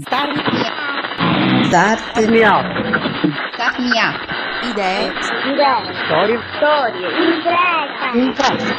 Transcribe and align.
Start 0.00 0.32
Start 1.66 2.30
me 2.30 2.42
up. 2.46 2.64
Start 3.52 3.78
me 3.78 3.90
up. 4.00 4.16
Idee. 4.64 5.12
Storie. 6.06 6.38
Storie. 6.56 7.08
Impresa. 8.14 8.74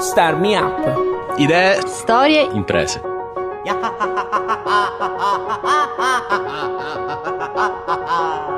Start 0.00 0.38
Me 0.38 0.56
Up. 0.56 1.38
Idee, 1.38 1.80
Storie. 1.86 2.48
imprese. 2.52 3.00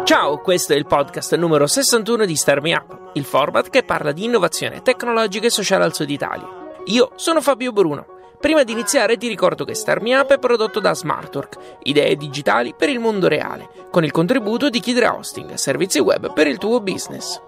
Ciao, 0.05 0.39
questo 0.39 0.73
è 0.73 0.77
il 0.77 0.87
podcast 0.87 1.35
numero 1.37 1.67
61 1.67 2.25
di 2.25 2.35
Start 2.35 2.63
Me 2.63 2.73
Up, 2.73 3.11
il 3.13 3.25
format 3.25 3.69
che 3.69 3.83
parla 3.83 4.13
di 4.13 4.25
innovazione 4.25 4.81
tecnologica 4.81 5.45
e 5.47 5.51
sociale 5.51 5.85
al 5.85 5.93
sud 5.93 6.09
Italia. 6.09 6.49
Io 6.87 7.13
sono 7.17 7.43
Fabio 7.43 7.73
Bruno. 7.73 8.20
Prima 8.41 8.65
di 8.65 8.73
iniziare 8.73 9.19
ti 9.19 9.29
ricordo 9.29 9.67
che 9.67 9.75
Start 9.75 10.01
Me 10.01 10.17
Up 10.17 10.33
è 10.33 10.39
prodotto 10.39 10.81
da 10.81 10.95
Smartwork, 10.95 11.77
idee 11.83 12.17
digitali 12.17 12.73
per 12.75 12.89
il 12.89 12.99
mondo 12.99 13.29
reale, 13.29 13.69
con 13.91 14.03
il 14.03 14.11
contributo 14.11 14.71
di 14.71 14.81
Kidra 14.81 15.15
Hosting, 15.15 15.55
servizi 15.55 15.99
web 15.99 16.33
per 16.33 16.47
il 16.47 16.57
tuo 16.57 16.81
business. 16.81 17.39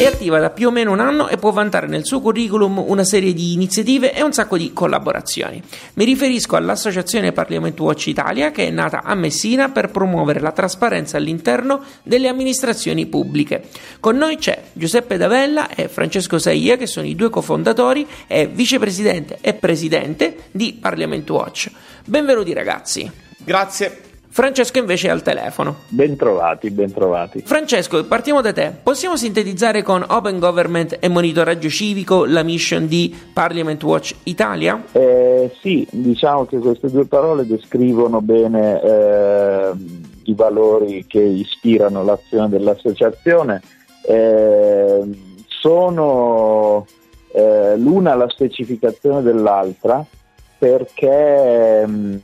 È 0.00 0.06
attiva 0.06 0.38
da 0.38 0.48
più 0.48 0.68
o 0.68 0.70
meno 0.70 0.92
un 0.92 1.00
anno 1.00 1.28
e 1.28 1.36
può 1.36 1.50
vantare 1.50 1.86
nel 1.86 2.06
suo 2.06 2.22
curriculum 2.22 2.82
una 2.86 3.04
serie 3.04 3.34
di 3.34 3.52
iniziative 3.52 4.14
e 4.14 4.22
un 4.22 4.32
sacco 4.32 4.56
di 4.56 4.72
collaborazioni. 4.72 5.62
Mi 5.92 6.06
riferisco 6.06 6.56
all'Associazione 6.56 7.32
Parliament 7.32 7.78
Watch 7.78 8.06
Italia 8.06 8.50
che 8.50 8.66
è 8.66 8.70
nata 8.70 9.02
a 9.02 9.14
Messina 9.14 9.68
per 9.68 9.90
promuovere 9.90 10.40
la 10.40 10.52
trasparenza 10.52 11.18
all'interno 11.18 11.82
delle 12.02 12.28
amministrazioni 12.28 13.04
pubbliche. 13.04 13.64
Con 14.00 14.16
noi 14.16 14.38
c'è 14.38 14.62
Giuseppe 14.72 15.18
Davella 15.18 15.68
e 15.68 15.88
Francesco 15.88 16.38
Saia 16.38 16.78
che 16.78 16.86
sono 16.86 17.06
i 17.06 17.14
due 17.14 17.28
cofondatori 17.28 18.06
e 18.26 18.46
vicepresidente 18.46 19.36
e 19.42 19.52
presidente 19.52 20.44
di 20.50 20.78
Parliament 20.80 21.28
Watch. 21.28 21.70
Benvenuti 22.06 22.54
ragazzi. 22.54 23.10
Grazie. 23.44 24.09
Francesco 24.32 24.78
invece 24.78 25.08
è 25.08 25.10
al 25.10 25.22
telefono. 25.22 25.78
Bentrovati, 25.88 26.70
bentrovati. 26.70 27.42
Francesco, 27.44 28.04
partiamo 28.04 28.40
da 28.40 28.52
te. 28.52 28.72
Possiamo 28.80 29.16
sintetizzare 29.16 29.82
con 29.82 30.04
Open 30.06 30.38
Government 30.38 30.96
e 31.00 31.08
monitoraggio 31.08 31.68
civico 31.68 32.24
la 32.24 32.44
mission 32.44 32.86
di 32.86 33.12
Parliament 33.32 33.82
Watch 33.82 34.14
Italia? 34.22 34.84
Eh, 34.92 35.50
sì, 35.60 35.84
diciamo 35.90 36.46
che 36.46 36.58
queste 36.58 36.90
due 36.90 37.06
parole 37.06 37.44
descrivono 37.44 38.20
bene 38.20 38.80
eh, 38.80 39.72
i 40.24 40.34
valori 40.34 41.04
che 41.08 41.20
ispirano 41.20 42.04
l'azione 42.04 42.48
dell'associazione. 42.48 43.60
Eh, 44.06 45.02
sono 45.48 46.86
eh, 47.32 47.76
l'una 47.76 48.14
la 48.14 48.28
specificazione 48.28 49.22
dell'altra 49.22 50.04
perché 50.56 51.84
mh, 51.86 52.18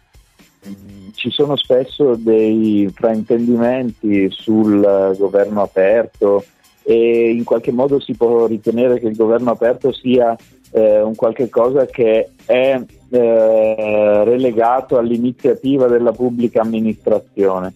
ci 1.27 1.33
sono 1.33 1.57
spesso 1.57 2.15
dei 2.15 2.89
fraintendimenti 2.95 4.31
sul 4.31 5.13
governo 5.19 5.61
aperto 5.61 6.45
e 6.85 7.31
in 7.31 7.43
qualche 7.43 7.73
modo 7.73 7.99
si 7.99 8.15
può 8.15 8.47
ritenere 8.47 9.01
che 9.01 9.09
il 9.09 9.17
governo 9.17 9.51
aperto 9.51 9.93
sia 9.93 10.37
eh, 10.71 11.03
un 11.03 11.17
qualche 11.17 11.49
cosa 11.49 11.85
che 11.87 12.31
è 12.45 12.81
eh, 13.11 14.25
relegato 14.25 14.99
all'iniziativa 14.99 15.89
della 15.89 16.13
pubblica 16.13 16.61
amministrazione. 16.61 17.75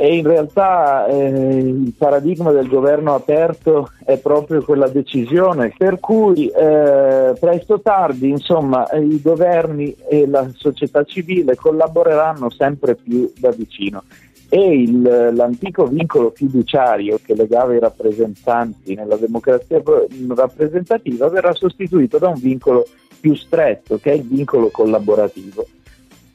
E 0.00 0.16
in 0.16 0.24
realtà 0.24 1.08
eh, 1.08 1.58
il 1.58 1.92
paradigma 1.98 2.52
del 2.52 2.68
governo 2.68 3.16
aperto 3.16 3.90
è 4.04 4.16
proprio 4.18 4.62
quella 4.62 4.86
decisione, 4.86 5.74
per 5.76 5.98
cui 5.98 6.46
eh, 6.46 7.34
presto 7.38 7.74
o 7.74 7.80
tardi 7.80 8.28
insomma, 8.28 8.86
i 8.92 9.20
governi 9.20 9.92
e 10.08 10.28
la 10.28 10.48
società 10.54 11.02
civile 11.02 11.56
collaboreranno 11.56 12.48
sempre 12.48 12.94
più 12.94 13.32
da 13.40 13.50
vicino 13.50 14.04
e 14.48 14.82
il, 14.82 15.02
l'antico 15.02 15.86
vincolo 15.86 16.30
fiduciario 16.34 17.18
che 17.22 17.34
legava 17.34 17.74
i 17.74 17.78
rappresentanti 17.78 18.94
nella 18.94 19.16
democrazia 19.16 19.82
rappresentativa 20.28 21.28
verrà 21.28 21.52
sostituito 21.52 22.18
da 22.18 22.28
un 22.28 22.38
vincolo 22.40 22.86
più 23.20 23.34
stretto 23.34 23.98
che 23.98 24.12
è 24.12 24.14
il 24.14 24.22
vincolo 24.22 24.68
collaborativo. 24.68 25.66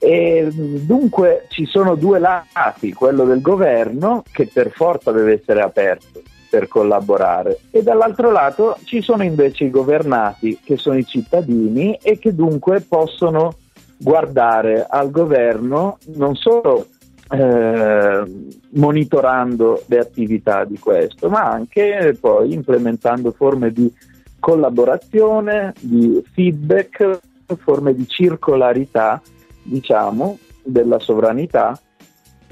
E 0.06 0.50
dunque 0.52 1.46
ci 1.48 1.66
sono 1.66 1.96
due 1.96 2.20
lati, 2.20 2.92
quello 2.92 3.24
del 3.24 3.40
governo 3.40 4.24
che 4.34 4.50
per 4.52 4.72
forza 4.72 5.14
deve 5.14 5.40
essere 5.40 5.62
aperto 5.62 6.22
per 6.50 6.68
collaborare 6.68 7.62
e 7.72 7.82
dall'altro 7.82 8.30
lato 8.30 8.78
ci 8.84 9.02
sono 9.02 9.24
invece 9.24 9.64
i 9.64 9.70
governati 9.72 10.60
che 10.64 10.78
sono 10.78 10.98
i 10.98 11.06
cittadini 11.06 11.98
e 12.00 12.20
che 12.20 12.36
dunque 12.36 12.82
possono 12.82 13.56
guardare 13.98 14.86
al 14.88 15.10
governo 15.10 15.98
non 16.16 16.36
solo 16.36 16.86
eh, 17.32 18.24
monitorando 18.72 19.84
le 19.88 19.98
attività 19.98 20.66
di 20.66 20.78
questo, 20.78 21.30
ma 21.30 21.50
anche 21.50 22.16
poi 22.20 22.54
implementando 22.54 23.32
forme 23.32 23.72
di 23.72 23.92
collaborazione, 24.38 25.74
di 25.80 26.22
feedback, 26.34 27.20
forme 27.56 27.96
di 27.96 28.08
circolarità 28.08 29.22
diciamo, 29.64 30.38
della 30.64 31.00
sovranità 31.00 31.80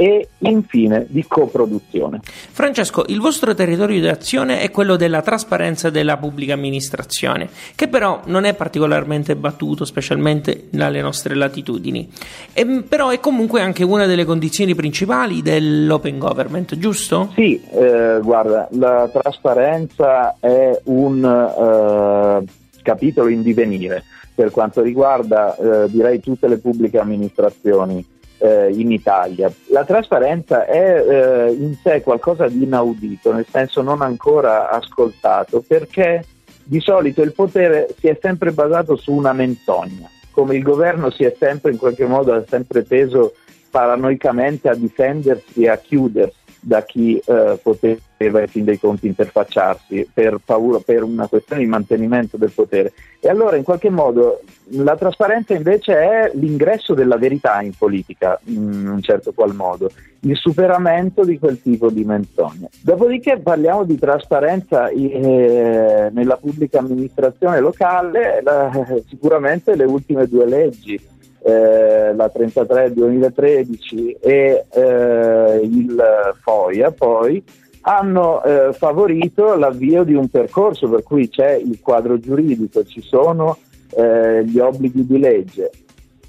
e 0.01 0.29
infine 0.39 1.05
di 1.09 1.23
coproduzione. 1.27 2.21
Francesco, 2.23 3.03
il 3.07 3.19
vostro 3.19 3.53
territorio 3.53 3.99
di 3.99 4.07
azione 4.07 4.61
è 4.61 4.71
quello 4.71 4.95
della 4.95 5.21
trasparenza 5.21 5.91
della 5.91 6.17
pubblica 6.17 6.53
amministrazione, 6.53 7.47
che 7.75 7.87
però 7.87 8.21
non 8.25 8.45
è 8.45 8.55
particolarmente 8.55 9.35
battuto, 9.35 9.85
specialmente 9.85 10.69
dalle 10.71 11.01
nostre 11.01 11.35
latitudini. 11.35 12.09
E, 12.51 12.83
però 12.87 13.09
è 13.09 13.19
comunque 13.19 13.61
anche 13.61 13.83
una 13.83 14.07
delle 14.07 14.25
condizioni 14.25 14.73
principali 14.73 15.43
dell'open 15.43 16.17
government, 16.17 16.75
giusto? 16.79 17.29
Sì, 17.35 17.61
eh, 17.71 18.19
guarda, 18.23 18.67
la 18.71 19.07
trasparenza 19.11 20.35
è 20.39 20.79
un 20.85 21.23
eh, 21.23 22.81
capitolo 22.81 23.27
in 23.27 23.43
divenire 23.43 24.03
per 24.33 24.51
quanto 24.51 24.81
riguarda 24.81 25.55
eh, 25.55 25.89
direi 25.89 26.19
tutte 26.19 26.47
le 26.47 26.57
pubbliche 26.57 26.99
amministrazioni 26.99 28.05
eh, 28.37 28.71
in 28.71 28.91
Italia. 28.91 29.51
La 29.67 29.85
trasparenza 29.85 30.65
è 30.65 31.05
eh, 31.07 31.51
in 31.51 31.75
sé 31.81 32.01
qualcosa 32.01 32.47
di 32.47 32.63
inaudito, 32.63 33.31
nel 33.31 33.45
senso 33.49 33.81
non 33.81 34.01
ancora 34.01 34.69
ascoltato, 34.69 35.63
perché 35.65 36.25
di 36.63 36.79
solito 36.79 37.21
il 37.21 37.33
potere 37.33 37.93
si 37.99 38.07
è 38.07 38.17
sempre 38.19 38.51
basato 38.51 38.95
su 38.95 39.13
una 39.13 39.33
menzogna, 39.33 40.09
come 40.31 40.55
il 40.55 40.63
governo 40.63 41.11
si 41.11 41.23
è 41.23 41.35
sempre 41.37 41.71
in 41.71 41.77
qualche 41.77 42.05
modo 42.05 42.43
sempre 42.47 42.83
teso 42.83 43.33
paranoicamente 43.69 44.69
a 44.69 44.75
difendersi 44.75 45.63
e 45.63 45.69
a 45.69 45.77
chiudersi 45.77 46.40
da 46.61 46.83
chi 46.83 47.17
eh, 47.17 47.59
poteva 47.61 48.39
in 48.39 48.47
fin 48.47 48.63
dei 48.63 48.79
conti 48.79 49.07
interfacciarsi 49.07 50.07
per 50.13 50.37
paura, 50.45 50.79
per 50.79 51.01
una 51.03 51.27
questione 51.27 51.63
di 51.63 51.67
mantenimento 51.67 52.37
del 52.37 52.51
potere. 52.51 52.93
E 53.19 53.29
allora 53.29 53.55
in 53.55 53.63
qualche 53.63 53.89
modo 53.89 54.41
la 54.69 54.95
trasparenza 54.95 55.55
invece 55.55 55.93
è 55.95 56.31
l'ingresso 56.35 56.93
della 56.93 57.17
verità 57.17 57.61
in 57.61 57.73
politica, 57.75 58.39
in 58.45 58.87
un 58.87 59.01
certo 59.01 59.31
qual 59.33 59.55
modo, 59.55 59.89
il 60.21 60.37
superamento 60.37 61.23
di 61.23 61.39
quel 61.39 61.59
tipo 61.61 61.89
di 61.89 62.03
menzogne. 62.03 62.69
Dopodiché 62.81 63.39
parliamo 63.39 63.83
di 63.83 63.97
trasparenza 63.97 64.87
eh, 64.89 66.09
nella 66.11 66.37
pubblica 66.37 66.79
amministrazione 66.79 67.59
locale, 67.59 68.41
la, 68.43 68.71
sicuramente 69.07 69.75
le 69.75 69.85
ultime 69.85 70.27
due 70.27 70.45
leggi 70.45 71.09
eh, 71.43 72.13
la 72.13 72.29
33 72.29 72.93
2013 72.93 74.17
e 74.19 74.65
eh, 74.69 75.59
il 75.63 76.03
FOIA 76.41 76.91
poi 76.91 77.43
hanno 77.81 78.43
eh, 78.43 78.73
favorito 78.73 79.55
l'avvio 79.55 80.03
di 80.03 80.13
un 80.13 80.27
percorso 80.29 80.87
per 80.87 81.03
cui 81.03 81.29
c'è 81.29 81.53
il 81.53 81.79
quadro 81.81 82.19
giuridico, 82.19 82.83
ci 82.83 83.01
sono 83.01 83.57
eh, 83.95 84.45
gli 84.45 84.59
obblighi 84.59 85.05
di 85.05 85.17
legge. 85.17 85.71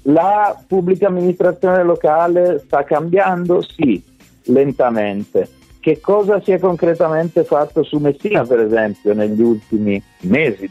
La 0.07 0.59
pubblica 0.67 1.07
amministrazione 1.07 1.83
locale 1.83 2.59
sta 2.65 2.83
cambiando? 2.83 3.61
Sì, 3.61 4.01
lentamente 4.45 5.61
che 5.83 5.99
cosa 5.99 6.41
si 6.41 6.53
è 6.53 6.59
concretamente 6.59 7.43
fatto 7.43 7.83
su 7.83 7.97
Messina, 7.97 8.45
per 8.45 8.59
esempio, 8.59 9.13
negli 9.13 9.41
ultimi 9.41 10.01
mesi, 10.21 10.69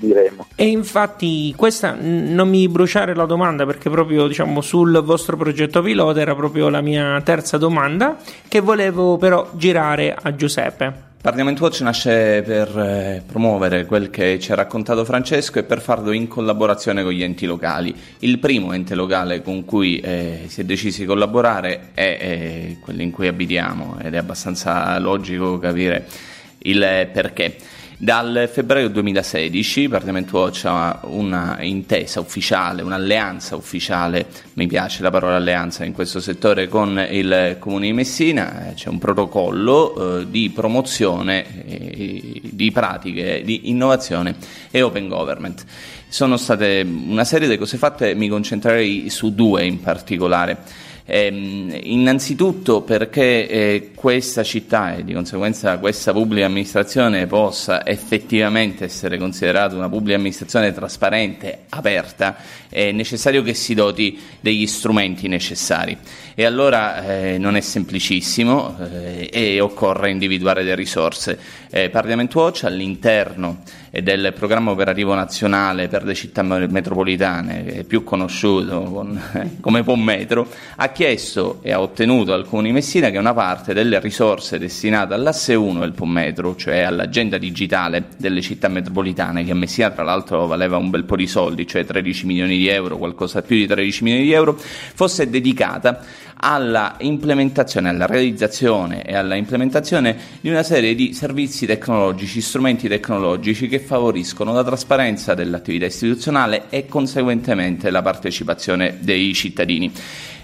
diremo. 0.00 0.46
E 0.56 0.68
infatti 0.68 1.52
questa 1.54 1.94
non 2.00 2.48
mi 2.48 2.66
bruciare 2.66 3.14
la 3.14 3.26
domanda 3.26 3.66
perché 3.66 3.90
proprio 3.90 4.26
diciamo 4.26 4.62
sul 4.62 5.02
vostro 5.04 5.36
progetto 5.36 5.82
pilota 5.82 6.18
era 6.18 6.34
proprio 6.34 6.70
la 6.70 6.80
mia 6.80 7.20
terza 7.20 7.58
domanda 7.58 8.16
che 8.48 8.60
volevo 8.60 9.18
però 9.18 9.50
girare 9.52 10.16
a 10.18 10.34
Giuseppe. 10.34 11.12
Parliament 11.24 11.58
Watch 11.58 11.80
nasce 11.80 12.42
per 12.44 12.78
eh, 12.78 13.22
promuovere 13.24 13.86
quel 13.86 14.10
che 14.10 14.38
ci 14.38 14.52
ha 14.52 14.56
raccontato 14.56 15.06
Francesco 15.06 15.58
e 15.58 15.62
per 15.62 15.80
farlo 15.80 16.12
in 16.12 16.28
collaborazione 16.28 17.02
con 17.02 17.12
gli 17.12 17.22
enti 17.22 17.46
locali. 17.46 17.96
Il 18.18 18.38
primo 18.38 18.74
ente 18.74 18.94
locale 18.94 19.40
con 19.40 19.64
cui 19.64 20.00
eh, 20.00 20.42
si 20.48 20.60
è 20.60 20.64
deciso 20.64 21.00
di 21.00 21.06
collaborare 21.06 21.92
è, 21.94 22.18
è 22.18 22.76
quello 22.78 23.00
in 23.00 23.10
cui 23.10 23.26
abitiamo 23.26 23.96
ed 24.02 24.12
è 24.12 24.18
abbastanza 24.18 24.98
logico 24.98 25.58
capire 25.58 26.06
il 26.58 27.08
perché. 27.10 27.56
Dal 28.04 28.50
febbraio 28.52 28.90
2016 28.90 29.88
Parliament 29.88 30.30
Watch 30.30 30.66
ha 30.66 31.00
una 31.04 31.56
intesa 31.62 32.20
ufficiale, 32.20 32.82
un'alleanza 32.82 33.56
ufficiale, 33.56 34.26
mi 34.56 34.66
piace 34.66 35.02
la 35.02 35.08
parola 35.08 35.36
alleanza 35.36 35.86
in 35.86 35.94
questo 35.94 36.20
settore, 36.20 36.68
con 36.68 37.02
il 37.08 37.56
Comune 37.58 37.86
di 37.86 37.94
Messina, 37.94 38.72
c'è 38.74 38.90
un 38.90 38.98
protocollo 38.98 40.18
eh, 40.18 40.28
di 40.28 40.50
promozione 40.50 41.64
eh, 41.66 42.42
di 42.42 42.70
pratiche 42.72 43.40
di 43.42 43.70
innovazione 43.70 44.34
e 44.70 44.82
open 44.82 45.08
government. 45.08 45.64
Sono 46.06 46.36
state 46.36 46.86
una 46.86 47.24
serie 47.24 47.48
di 47.48 47.56
cose 47.56 47.78
fatte, 47.78 48.14
mi 48.14 48.28
concentrerei 48.28 49.08
su 49.08 49.34
due 49.34 49.64
in 49.64 49.80
particolare. 49.80 50.58
Eh, 51.06 51.80
innanzitutto 51.84 52.80
perché 52.80 53.46
eh, 53.46 53.90
questa 53.94 54.42
città 54.42 54.96
e 54.96 55.04
di 55.04 55.12
conseguenza 55.12 55.76
questa 55.76 56.12
pubblica 56.12 56.46
amministrazione 56.46 57.26
possa 57.26 57.86
effettivamente 57.86 58.84
essere 58.84 59.18
considerata 59.18 59.74
una 59.74 59.90
pubblica 59.90 60.16
amministrazione 60.16 60.72
trasparente, 60.72 61.64
aperta, 61.68 62.36
è 62.70 62.90
necessario 62.92 63.42
che 63.42 63.52
si 63.52 63.74
doti 63.74 64.18
degli 64.40 64.66
strumenti 64.66 65.28
necessari. 65.28 65.96
E 66.34 66.44
allora 66.46 67.06
eh, 67.06 67.36
non 67.38 67.56
è 67.56 67.60
semplicissimo 67.60 68.76
eh, 68.90 69.28
e 69.30 69.60
occorre 69.60 70.10
individuare 70.10 70.62
delle 70.62 70.74
risorse. 70.74 71.38
Eh, 71.76 71.90
Parliament 71.90 72.32
Watch 72.36 72.62
all'interno 72.62 73.62
del 73.90 74.32
programma 74.32 74.70
operativo 74.70 75.12
nazionale 75.12 75.88
per 75.88 76.04
le 76.04 76.14
città 76.14 76.42
metropolitane, 76.42 77.82
più 77.84 78.04
conosciuto 78.04 78.82
con, 78.82 79.20
come 79.58 79.82
Pommetro, 79.82 80.46
ha 80.76 80.88
chiesto 80.90 81.58
e 81.62 81.72
ha 81.72 81.80
ottenuto 81.80 82.32
al 82.32 82.46
Comune 82.46 82.70
Messina 82.70 83.10
che 83.10 83.18
una 83.18 83.34
parte 83.34 83.74
delle 83.74 83.98
risorse 83.98 84.60
destinate 84.60 85.14
all'asse 85.14 85.56
1 85.56 85.80
del 85.80 85.94
Pommetro, 85.94 86.54
cioè 86.54 86.82
all'agenda 86.82 87.38
digitale 87.38 88.04
delle 88.18 88.40
città 88.40 88.68
metropolitane, 88.68 89.42
che 89.42 89.50
a 89.50 89.56
Messina 89.56 89.90
tra 89.90 90.04
l'altro 90.04 90.46
valeva 90.46 90.76
un 90.76 90.90
bel 90.90 91.02
po' 91.02 91.16
di 91.16 91.26
soldi, 91.26 91.66
cioè 91.66 91.84
13 91.84 92.26
milioni 92.26 92.56
di 92.56 92.68
euro, 92.68 92.98
qualcosa 92.98 93.42
più 93.42 93.56
di 93.56 93.66
13 93.66 94.04
milioni 94.04 94.24
di 94.26 94.32
euro, 94.32 94.56
fosse 94.56 95.28
dedicata 95.28 96.04
alla 96.46 96.96
implementazione, 96.98 97.88
alla 97.88 98.06
realizzazione 98.06 99.02
e 99.02 99.16
alla 99.16 99.34
implementazione 99.34 100.16
di 100.40 100.50
una 100.50 100.62
serie 100.62 100.94
di 100.94 101.14
servizi 101.14 101.63
tecnologici, 101.66 102.40
strumenti 102.40 102.88
tecnologici 102.88 103.68
che 103.68 103.78
favoriscono 103.78 104.52
la 104.52 104.64
trasparenza 104.64 105.34
dell'attività 105.34 105.86
istituzionale 105.86 106.64
e 106.68 106.86
conseguentemente 106.86 107.90
la 107.90 108.02
partecipazione 108.02 108.98
dei 109.00 109.32
cittadini. 109.34 109.92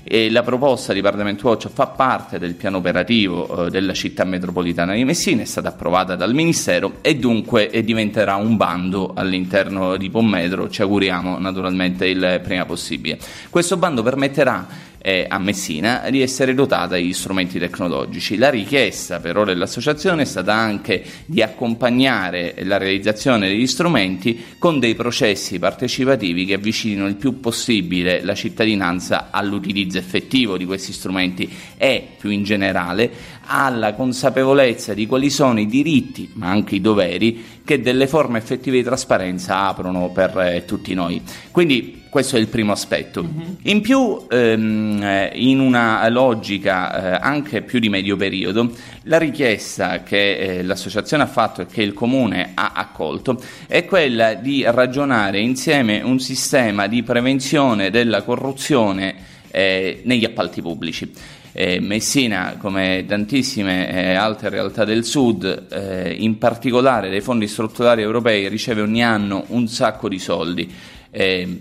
E 0.02 0.30
la 0.30 0.42
proposta 0.42 0.94
di 0.94 1.02
Parliament 1.02 1.42
Watch 1.42 1.68
fa 1.68 1.86
parte 1.86 2.38
del 2.38 2.54
piano 2.54 2.78
operativo 2.78 3.66
eh, 3.66 3.70
della 3.70 3.92
città 3.92 4.24
metropolitana 4.24 4.94
di 4.94 5.04
Messina, 5.04 5.42
è 5.42 5.44
stata 5.44 5.68
approvata 5.68 6.16
dal 6.16 6.32
Ministero 6.32 6.94
e 7.02 7.16
dunque 7.16 7.70
eh, 7.70 7.84
diventerà 7.84 8.36
un 8.36 8.56
bando 8.56 9.12
all'interno 9.14 9.96
di 9.96 10.08
Pommetro, 10.08 10.70
ci 10.70 10.80
auguriamo 10.80 11.38
naturalmente 11.38 12.06
il 12.06 12.40
prima 12.42 12.64
possibile. 12.64 13.18
Questo 13.50 13.76
bando 13.76 14.02
permetterà 14.02 14.66
eh, 15.02 15.26
a 15.28 15.38
Messina 15.38 16.08
di 16.10 16.20
essere 16.20 16.54
dotata 16.54 16.96
di 16.96 17.12
strumenti 17.12 17.58
tecnologici. 17.58 18.36
La 18.36 18.50
richiesta 18.50 19.20
però 19.20 19.44
dell'associazione 19.44 20.22
è 20.22 20.26
stata 20.26 20.54
anche 20.54 21.04
di 21.26 21.42
accompagnare 21.42 22.54
la 22.62 22.76
realizzazione 22.76 23.48
degli 23.48 23.66
strumenti 23.66 24.44
con 24.58 24.78
dei 24.78 24.94
processi 24.94 25.58
partecipativi 25.58 26.44
che 26.44 26.54
avvicinino 26.54 27.06
il 27.06 27.16
più 27.16 27.40
possibile 27.40 28.22
la 28.22 28.34
cittadinanza 28.34 29.28
all'utilizzo 29.30 29.98
effettivo 29.98 30.56
di 30.56 30.66
questi 30.66 30.92
strumenti 30.92 31.50
e 31.76 32.06
più 32.18 32.30
in 32.30 32.42
generale 32.42 33.38
alla 33.46 33.94
consapevolezza 33.94 34.94
di 34.94 35.06
quali 35.06 35.28
sono 35.28 35.58
i 35.58 35.66
diritti, 35.66 36.30
ma 36.34 36.48
anche 36.48 36.76
i 36.76 36.80
doveri 36.80 37.58
che 37.64 37.80
delle 37.80 38.06
forme 38.06 38.38
effettive 38.38 38.76
di 38.76 38.84
trasparenza 38.84 39.66
aprono 39.66 40.10
per 40.10 40.38
eh, 40.38 40.64
tutti 40.64 40.94
noi. 40.94 41.20
Quindi 41.50 41.99
questo 42.10 42.36
è 42.36 42.40
il 42.40 42.48
primo 42.48 42.72
aspetto. 42.72 43.20
Uh-huh. 43.20 43.56
In 43.62 43.80
più, 43.80 44.26
ehm, 44.28 45.02
eh, 45.02 45.30
in 45.34 45.60
una 45.60 46.06
logica 46.08 47.18
eh, 47.18 47.18
anche 47.22 47.62
più 47.62 47.78
di 47.78 47.88
medio 47.88 48.16
periodo, 48.16 48.72
la 49.04 49.16
richiesta 49.16 50.02
che 50.02 50.36
eh, 50.36 50.62
l'associazione 50.62 51.22
ha 51.22 51.26
fatto 51.26 51.62
e 51.62 51.66
che 51.66 51.82
il 51.82 51.94
comune 51.94 52.50
ha 52.54 52.72
accolto 52.74 53.40
è 53.66 53.84
quella 53.86 54.34
di 54.34 54.64
ragionare 54.66 55.38
insieme 55.38 56.02
un 56.02 56.18
sistema 56.18 56.88
di 56.88 57.02
prevenzione 57.02 57.90
della 57.90 58.22
corruzione 58.22 59.14
eh, 59.50 60.02
negli 60.04 60.24
appalti 60.24 60.60
pubblici. 60.60 61.10
Eh, 61.52 61.80
Messina, 61.80 62.56
come 62.58 63.04
tantissime 63.08 63.90
eh, 63.90 64.14
altre 64.14 64.50
realtà 64.50 64.84
del 64.84 65.04
sud, 65.04 65.66
eh, 65.70 66.14
in 66.18 66.38
particolare 66.38 67.10
dei 67.10 67.20
fondi 67.20 67.48
strutturali 67.48 68.02
europei, 68.02 68.48
riceve 68.48 68.82
ogni 68.82 69.02
anno 69.02 69.44
un 69.48 69.66
sacco 69.66 70.08
di 70.08 70.18
soldi. 70.18 70.72
Eh, 71.10 71.58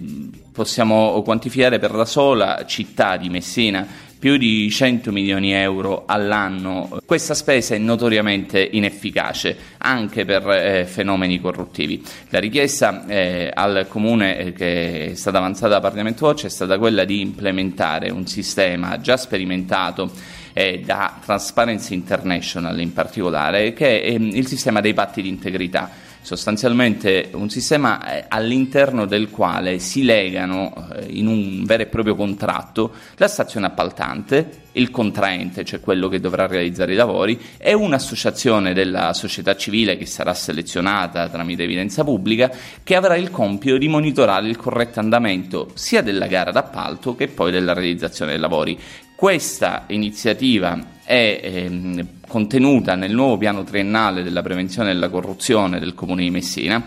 possiamo 0.52 1.22
quantificare 1.24 1.80
per 1.80 1.96
la 1.96 2.06
sola 2.06 2.66
città 2.66 3.18
di 3.18 3.30
Messina 3.30 3.88
più 4.20 4.36
di 4.36 4.70
100 4.70 5.12
milioni 5.14 5.48
di 5.48 5.54
euro 5.54 6.04
all'anno. 6.06 7.00
Questa 7.06 7.34
spesa 7.34 7.74
è 7.74 7.78
notoriamente 7.78 8.62
inefficace 8.62 9.58
anche 9.78 10.26
per 10.26 10.48
eh, 10.50 10.86
fenomeni 10.86 11.40
corruttivi. 11.40 12.04
La 12.30 12.40
richiesta 12.40 13.06
eh, 13.08 13.50
al 13.54 13.86
Comune 13.88 14.38
eh, 14.38 14.54
che 14.54 15.12
è 15.12 15.16
stata 15.16 15.38
avanzata 15.38 15.76
da 15.76 15.80
Parliament 15.80 16.20
Watch 16.20 16.46
è 16.46 16.50
stata 16.50 16.78
quella 16.78 17.06
di 17.06 17.22
implementare 17.22 18.10
un 18.10 18.28
sistema 18.28 19.00
già 19.00 19.16
sperimentato 19.16 20.12
eh, 20.52 20.82
da 20.84 21.18
Transparency 21.24 21.94
International 21.94 22.78
in 22.80 22.92
particolare, 22.92 23.72
che 23.72 24.02
è 24.02 24.12
ehm, 24.12 24.32
il 24.34 24.48
sistema 24.48 24.82
dei 24.82 24.94
patti 24.94 25.22
di 25.22 25.30
integrità 25.30 26.08
sostanzialmente 26.22 27.30
un 27.34 27.50
sistema 27.50 28.18
eh, 28.18 28.26
all'interno 28.28 29.06
del 29.06 29.30
quale 29.30 29.80
si 29.80 30.04
legano 30.04 30.90
eh, 30.94 31.06
in 31.10 31.28
un 31.28 31.64
vero 31.66 31.84
e 31.84 31.88
proprio 31.88 32.16
contratto 32.16 32.92
la 33.16 33.28
stazione 33.28 33.66
appaltante, 33.66 34.68
il 34.74 34.92
contraente, 34.92 35.64
cioè 35.66 35.80
quello 35.80 36.08
che 36.08 36.20
dovrà 36.20 36.46
realizzare 36.46 36.94
i 36.94 36.96
lavori, 36.96 37.40
e 37.58 37.74
un'associazione 37.74 38.74
della 38.74 39.14
società 39.14 39.56
civile 39.56 39.98
che 39.98 40.06
sarà 40.06 40.34
selezionata 40.34 41.28
tramite 41.30 41.64
evidenza 41.64 42.04
pubblica 42.04 42.52
che 42.84 42.96
avrà 42.96 43.16
il 43.16 43.32
compito 43.32 43.78
di 43.78 43.88
monitorare 43.88 44.48
il 44.48 44.58
corretto 44.58 45.00
andamento 45.00 45.72
sia 45.74 46.02
della 46.02 46.28
gara 46.28 46.52
d'appalto 46.52 47.16
che 47.16 47.28
poi 47.28 47.52
della 47.52 47.74
realizzazione 47.74 48.32
dei 48.32 48.40
lavori. 48.40 48.80
Questa 49.16 49.84
iniziativa 49.88 50.98
è 51.04 51.42
ehm, 51.44 52.08
contenuta 52.30 52.94
nel 52.96 53.12
nuovo 53.12 53.38
piano 53.38 53.64
triennale 53.64 54.24
della 54.24 54.44
prevenzione 54.44 54.94
della 54.94 55.10
corruzione 55.10 55.80
del 55.80 55.96
Comune 55.96 56.22
di 56.22 56.30
Messina 56.30 56.82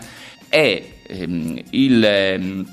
e 0.47 1.01
ehm, 1.05 1.61
il 1.71 2.03
ehm, 2.03 2.65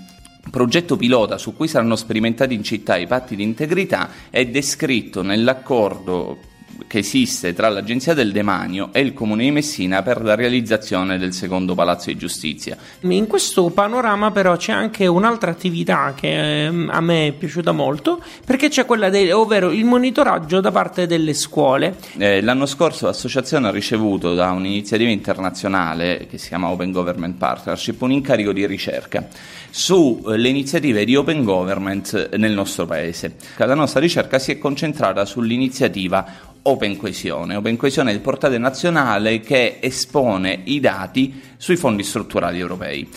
progetto 0.51 0.97
pilota 0.97 1.37
su 1.37 1.55
cui 1.55 1.69
saranno 1.69 1.97
sperimentati 1.97 2.55
in 2.55 2.63
città 2.63 2.97
i 2.97 3.09
patti 3.09 3.35
di 3.35 3.43
integrità 3.43 4.09
è 4.31 4.47
descritto 4.47 5.23
nell'accordo 5.23 6.39
che 6.87 6.99
esiste 6.99 7.53
tra 7.53 7.69
l'Agenzia 7.69 8.15
del 8.15 8.33
Demanio 8.33 8.91
e 8.93 9.01
il 9.01 9.13
Comune 9.13 9.45
di 9.45 9.51
Messina 9.51 10.03
per 10.03 10.23
la 10.23 10.35
realizzazione 10.35 11.19
del 11.19 11.33
secondo 11.33 11.75
Palazzo 11.75 12.11
di 12.11 12.17
Giustizia. 12.17 12.77
In 13.01 13.27
questo 13.27 13.71
panorama 13.71 14.31
però 14.31 14.57
c'è 14.57 14.73
anche 14.73 15.07
un'altra 15.07 15.51
attività 15.51 16.15
che 16.17 16.67
eh, 16.67 16.67
a 16.67 17.01
me 17.01 17.29
è 17.29 17.33
piaciuta 17.33 17.73
molto 17.73 18.23
perché 18.45 18.69
c'è 18.69 18.85
quella 18.85 19.09
del, 19.09 19.33
ovvero 19.33 19.71
il 19.71 19.85
monitoraggio 19.85 20.61
da 20.61 20.71
parte 20.71 21.07
delle 21.07 21.35
scuole. 21.35 21.97
Eh, 22.17 22.41
l'anno 22.41 22.67
scorso 22.67 23.07
l'associazione 23.07 23.69
ha 23.69 23.71
ricevuto 23.71 24.35
da 24.35 24.51
un'iniziativa 24.51 25.11
internazionale 25.11 26.27
che 26.29 26.39
si 26.39 26.49
chiama 26.49 26.69
Open 26.69 26.93
Government 26.93 27.37
Partnership 27.37 28.01
un 28.03 28.13
incarico 28.13 28.53
di 28.53 28.67
ricerca 28.67 29.27
sulle 29.71 30.49
iniziative 30.49 31.05
di 31.05 31.15
open 31.17 31.45
government 31.45 32.37
nel 32.37 32.53
nostro 32.53 32.87
paese. 32.87 33.37
La 33.57 33.75
nostra 33.75 34.01
ricerca 34.01 34.39
si 34.39 34.53
è 34.53 34.59
concentrata 34.59 35.25
sull'iniziativa 35.25 36.49
Open 36.71 36.97
Coesione. 36.97 37.57
Open 37.57 37.77
Coesione 37.77 38.13
è 38.13 38.15
il 38.15 38.21
portale 38.21 38.57
nazionale 38.57 39.41
che 39.41 39.79
espone 39.81 40.61
i 40.65 40.79
dati 40.79 41.41
sui 41.57 41.75
fondi 41.75 42.05
strutturali 42.05 42.61
europei. 42.61 43.09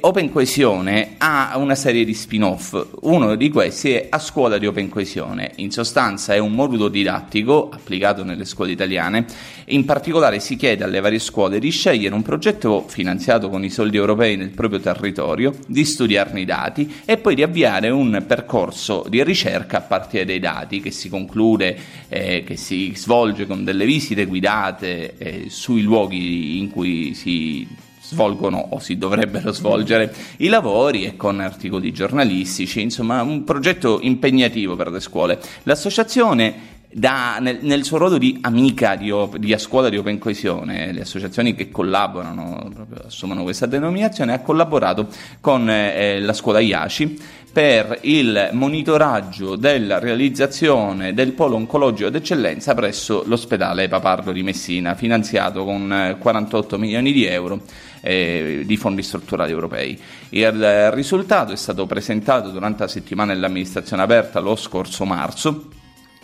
Open 0.00 0.30
Coesione 0.30 1.14
ha 1.18 1.52
una 1.56 1.76
serie 1.76 2.04
di 2.04 2.12
spin-off, 2.12 2.98
uno 3.02 3.36
di 3.36 3.50
questi 3.50 3.92
è 3.92 4.06
A 4.10 4.18
Scuola 4.18 4.58
di 4.58 4.66
Open 4.66 4.88
Coesione, 4.88 5.52
in 5.56 5.70
sostanza 5.70 6.34
è 6.34 6.38
un 6.38 6.52
modulo 6.52 6.88
didattico 6.88 7.68
applicato 7.70 8.24
nelle 8.24 8.44
scuole 8.44 8.72
italiane, 8.72 9.26
in 9.66 9.84
particolare 9.84 10.40
si 10.40 10.56
chiede 10.56 10.82
alle 10.82 11.00
varie 11.00 11.20
scuole 11.20 11.60
di 11.60 11.70
scegliere 11.70 12.14
un 12.14 12.22
progetto 12.22 12.84
finanziato 12.88 13.48
con 13.48 13.62
i 13.62 13.70
soldi 13.70 13.96
europei 13.96 14.36
nel 14.36 14.50
proprio 14.50 14.80
territorio, 14.80 15.54
di 15.66 15.84
studiarne 15.84 16.40
i 16.40 16.44
dati 16.44 16.92
e 17.04 17.16
poi 17.16 17.36
di 17.36 17.42
avviare 17.42 17.90
un 17.90 18.24
percorso 18.26 19.06
di 19.08 19.22
ricerca 19.22 19.78
a 19.78 19.82
partire 19.82 20.24
dai 20.24 20.40
dati 20.40 20.80
che 20.80 20.90
si 20.90 21.08
conclude, 21.08 21.78
eh, 22.08 22.42
che 22.44 22.56
si 22.56 22.92
svolge 22.96 23.46
con 23.46 23.62
delle 23.62 23.84
visite 23.84 24.26
guidate 24.26 25.16
eh, 25.16 25.44
sui 25.48 25.82
luoghi 25.82 26.58
in 26.58 26.70
cui 26.70 27.14
si 27.14 27.88
svolgono 28.10 28.58
o 28.70 28.80
si 28.80 28.98
dovrebbero 28.98 29.52
svolgere 29.52 30.12
i 30.38 30.48
lavori 30.48 31.04
e 31.04 31.16
con 31.16 31.38
articoli 31.38 31.92
giornalistici, 31.92 32.80
insomma 32.80 33.22
un 33.22 33.44
progetto 33.44 34.00
impegnativo 34.02 34.74
per 34.74 34.90
le 34.90 35.00
scuole. 35.00 35.38
L'associazione 35.62 36.78
da, 36.92 37.38
nel, 37.40 37.58
nel, 37.62 37.84
suo 37.84 37.98
ruolo 37.98 38.18
di 38.18 38.38
amica 38.40 38.96
di, 38.96 39.12
di, 39.38 39.54
scuola 39.58 39.88
di 39.88 39.96
Open 39.96 40.18
Coesione, 40.18 40.92
le 40.92 41.02
associazioni 41.02 41.54
che 41.54 41.70
collaborano, 41.70 42.72
assumono 43.06 43.44
questa 43.44 43.66
denominazione, 43.66 44.32
ha 44.32 44.40
collaborato 44.40 45.06
con 45.40 45.70
eh, 45.70 46.18
la 46.18 46.32
scuola 46.32 46.58
IACI 46.58 47.38
per 47.52 47.98
il 48.02 48.50
monitoraggio 48.52 49.56
della 49.56 49.98
realizzazione 49.98 51.14
del 51.14 51.32
polo 51.32 51.56
oncologico 51.56 52.08
d'eccellenza 52.08 52.74
presso 52.74 53.24
l'ospedale 53.26 53.88
Papardo 53.88 54.30
di 54.30 54.42
Messina, 54.42 54.94
finanziato 54.94 55.64
con 55.64 56.16
48 56.18 56.78
milioni 56.78 57.12
di 57.12 57.24
euro 57.24 57.62
eh, 58.00 58.62
di 58.64 58.76
fondi 58.76 59.02
strutturali 59.02 59.50
europei. 59.50 59.98
Il 60.30 60.90
risultato 60.92 61.52
è 61.52 61.56
stato 61.56 61.86
presentato 61.86 62.50
durante 62.50 62.82
la 62.82 62.88
settimana 62.88 63.32
dell'amministrazione 63.32 64.02
aperta 64.02 64.40
lo 64.40 64.56
scorso 64.56 65.04
marzo 65.04 65.68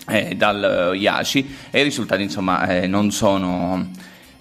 eh, 0.08 0.34
dal 0.36 0.92
IACI 0.94 1.56
e 1.70 1.80
i 1.80 1.82
risultati 1.82 2.22
insomma 2.22 2.66
eh, 2.66 2.86
non 2.86 3.10
sono 3.10 3.90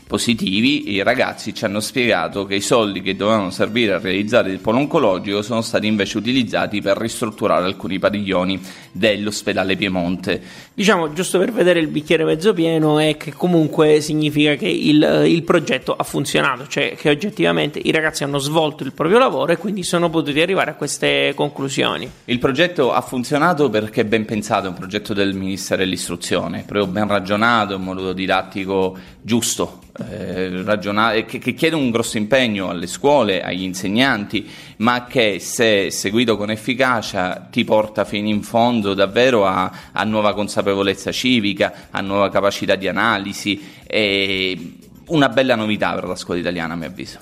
positivi, 0.08 0.92
i 0.92 1.04
ragazzi 1.04 1.54
ci 1.54 1.66
hanno 1.66 1.80
spiegato 1.80 2.46
che 2.46 2.56
i 2.56 2.62
soldi 2.62 3.02
che 3.02 3.16
dovevano 3.16 3.50
servire 3.50 3.94
a 3.94 4.00
realizzare 4.00 4.52
il 4.52 4.60
polo 4.60 4.78
oncologico 4.78 5.42
sono 5.42 5.62
stati 5.62 5.88
invece 5.88 6.18
utilizzati 6.18 6.82
per 6.82 6.98
ristrutturare 6.98 7.66
alcuni 7.66 7.98
padiglioni 7.98 8.62
dell'ospedale 8.92 9.76
Piemonte. 9.76 10.42
Diciamo, 10.74 11.12
giusto 11.14 11.40
per 11.40 11.52
vedere 11.52 11.80
il 11.80 11.88
bicchiere 11.88 12.24
mezzo 12.24 12.54
pieno, 12.54 13.00
è 13.00 13.18
che 13.18 13.34
comunque 13.34 14.02
significa 14.02 14.56
che 14.56 14.68
il, 14.68 15.24
il 15.26 15.44
progetto 15.44 15.96
ha 15.96 16.04
funzionato, 16.04 16.68
cioè 16.68 16.96
che 16.96 17.10
oggettivamente 17.10 17.80
i 17.80 17.92
ragazzi 17.92 18.24
hanno 18.24 18.38
svolto 18.38 18.84
il 18.84 18.92
proprio 18.92 19.18
lavoro 19.18 19.52
e 19.54 19.58
quindi 19.58 19.84
sono 19.84 20.10
potuti 20.10 20.40
arrivare 20.40 20.72
a 20.72 20.76
queste 20.76 21.34
conclusioni. 21.36 22.10
Il 22.26 22.40
progetto 22.40 22.94
ha 22.94 23.02
funzionato 23.02 23.70
perché 23.70 24.02
è 24.02 24.06
ben 24.06 24.26
pensato, 24.26 24.68
è 24.68 24.70
un 24.70 24.76
progetto 24.76 25.14
del 25.14 25.34
Ministero 25.34 25.82
dell'Istruzione, 25.82 26.64
proprio 26.66 26.88
ben 26.88 27.08
ragionato, 27.08 27.76
in 27.76 27.82
modo 27.82 28.14
didattico 28.14 28.98
giusto, 29.22 29.80
eh, 29.98 30.62
ragionare, 30.64 31.25
che, 31.25 31.40
che, 31.40 31.54
chiede 31.54 31.75
un 31.75 31.90
grosso 31.90 32.18
impegno 32.18 32.70
alle 32.70 32.88
scuole, 32.88 33.42
agli 33.42 33.64
insegnanti, 33.64 34.46
ma 34.78 35.06
che 35.06 35.40
se 35.40 35.90
seguito 35.90 36.36
con 36.36 36.52
efficacia 36.52 37.48
ti 37.50 37.64
porta 37.64 38.04
fino 38.04 38.28
in 38.28 38.44
fondo 38.44 38.94
davvero 38.94 39.46
a, 39.46 39.72
a 39.92 40.04
nuova 40.04 40.34
consapevolezza 40.34 41.12
civica, 41.12 41.88
a 41.92 42.02
nuova 42.02 42.30
capacità 42.30 42.75
di 42.75 42.88
analisi. 42.88 43.74
E 43.88 44.74
una 45.08 45.30
bella 45.30 45.56
novità 45.56 45.94
per 45.94 46.06
la 46.06 46.16
scuola 46.16 46.40
italiana, 46.40 46.74
a 46.74 46.78
mio 46.78 46.88
avviso. 46.88 47.20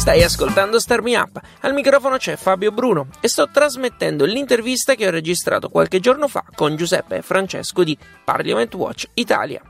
Stai 0.00 0.22
ascoltando 0.22 0.80
Star 0.80 1.02
Me 1.02 1.14
Up. 1.18 1.38
Al 1.60 1.74
microfono 1.74 2.16
c'è 2.16 2.36
Fabio 2.36 2.72
Bruno 2.72 3.08
e 3.20 3.28
sto 3.28 3.50
trasmettendo 3.52 4.24
l'intervista 4.24 4.94
che 4.94 5.06
ho 5.06 5.10
registrato 5.10 5.68
qualche 5.68 6.00
giorno 6.00 6.26
fa 6.26 6.42
con 6.54 6.74
Giuseppe 6.74 7.20
Francesco 7.20 7.84
di 7.84 7.98
Parliament 8.24 8.72
Watch 8.76 9.08
Italia. 9.12 9.60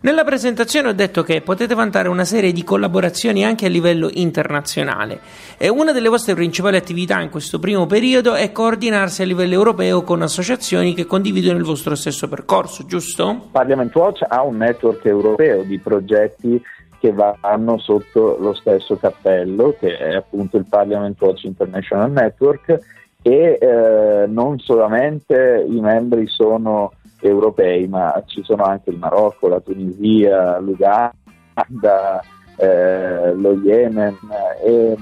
Nella 0.00 0.24
presentazione 0.24 0.88
ho 0.88 0.92
detto 0.94 1.22
che 1.22 1.42
potete 1.42 1.74
vantare 1.74 2.08
una 2.08 2.24
serie 2.24 2.52
di 2.52 2.64
collaborazioni 2.64 3.44
anche 3.44 3.66
a 3.66 3.68
livello 3.68 4.08
internazionale 4.10 5.20
e 5.58 5.68
una 5.68 5.92
delle 5.92 6.08
vostre 6.08 6.34
principali 6.34 6.76
attività 6.76 7.20
in 7.20 7.28
questo 7.28 7.58
primo 7.58 7.84
periodo 7.84 8.34
è 8.34 8.52
coordinarsi 8.52 9.20
a 9.20 9.26
livello 9.26 9.52
europeo 9.52 10.02
con 10.02 10.22
associazioni 10.22 10.94
che 10.94 11.04
condividono 11.04 11.58
il 11.58 11.64
vostro 11.64 11.94
stesso 11.94 12.26
percorso, 12.26 12.86
giusto? 12.86 13.48
Parliament 13.50 13.94
Watch 13.94 14.24
ha 14.26 14.42
un 14.42 14.56
network 14.56 15.04
europeo 15.04 15.62
di 15.62 15.78
progetti 15.78 16.62
che 17.04 17.12
vanno 17.12 17.76
sotto 17.76 18.38
lo 18.40 18.54
stesso 18.54 18.96
cappello, 18.96 19.76
che 19.78 19.94
è 19.98 20.14
appunto 20.14 20.56
il 20.56 20.64
Parliament 20.66 21.20
Watch 21.20 21.44
International 21.44 22.10
Network, 22.10 22.78
e 23.20 23.58
eh, 23.60 24.24
non 24.26 24.58
solamente 24.58 25.66
i 25.68 25.80
membri 25.80 26.26
sono 26.26 26.92
europei, 27.20 27.86
ma 27.88 28.22
ci 28.24 28.42
sono 28.42 28.62
anche 28.62 28.88
il 28.88 28.96
Marocco, 28.96 29.48
la 29.48 29.60
Tunisia, 29.60 30.58
l'Uganda, 30.60 32.22
eh, 32.56 33.34
lo 33.34 33.52
Yemen 33.52 34.18
e, 34.62 34.96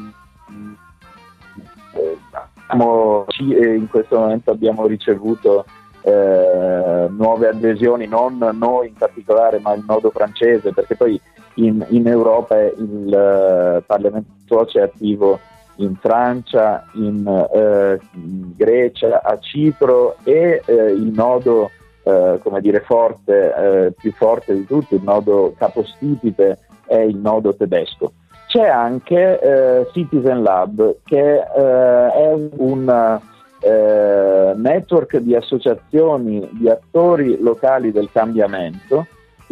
eh, 1.94 2.18
abbiamo, 2.66 3.26
in 3.38 3.86
questo 3.88 4.18
momento 4.18 4.50
abbiamo 4.50 4.86
ricevuto 4.86 5.64
eh, 6.00 7.06
nuove 7.10 7.48
adesioni, 7.48 8.08
non 8.08 8.38
noi 8.54 8.88
in 8.88 8.94
particolare, 8.94 9.60
ma 9.60 9.72
il 9.74 9.84
nodo 9.86 10.10
francese, 10.10 10.72
perché 10.72 10.96
poi 10.96 11.20
in, 11.54 11.84
in 11.90 12.06
Europa 12.06 12.58
il 12.60 13.06
uh, 13.06 13.82
Parlamento 13.84 14.66
è 14.72 14.80
attivo 14.80 15.38
in 15.76 15.96
Francia, 15.96 16.84
in, 16.94 17.24
uh, 17.26 17.98
in, 18.14 18.52
Grecia, 18.56 19.22
a 19.22 19.38
Cipro 19.38 20.16
e 20.24 20.62
uh, 20.64 20.72
il 20.72 21.12
nodo 21.14 21.70
come 22.04 22.60
dire, 22.60 22.80
forte, 22.80 23.94
più 23.96 24.12
forte 24.14 24.52
di 24.54 24.66
tutti, 24.66 24.96
il 24.96 25.02
nodo 25.04 25.54
capostipite 25.56 26.58
è 26.84 26.96
il 26.96 27.16
nodo 27.16 27.54
tedesco. 27.54 28.14
C'è 28.48 28.66
anche 28.66 29.86
Citizen 29.92 30.42
Lab 30.42 30.96
che 31.04 31.40
è 31.44 32.32
un 32.56 33.20
network 33.60 35.18
di 35.18 35.36
associazioni 35.36 36.48
di 36.54 36.68
attori 36.68 37.40
locali 37.40 37.92
del 37.92 38.08
cambiamento 38.10 39.06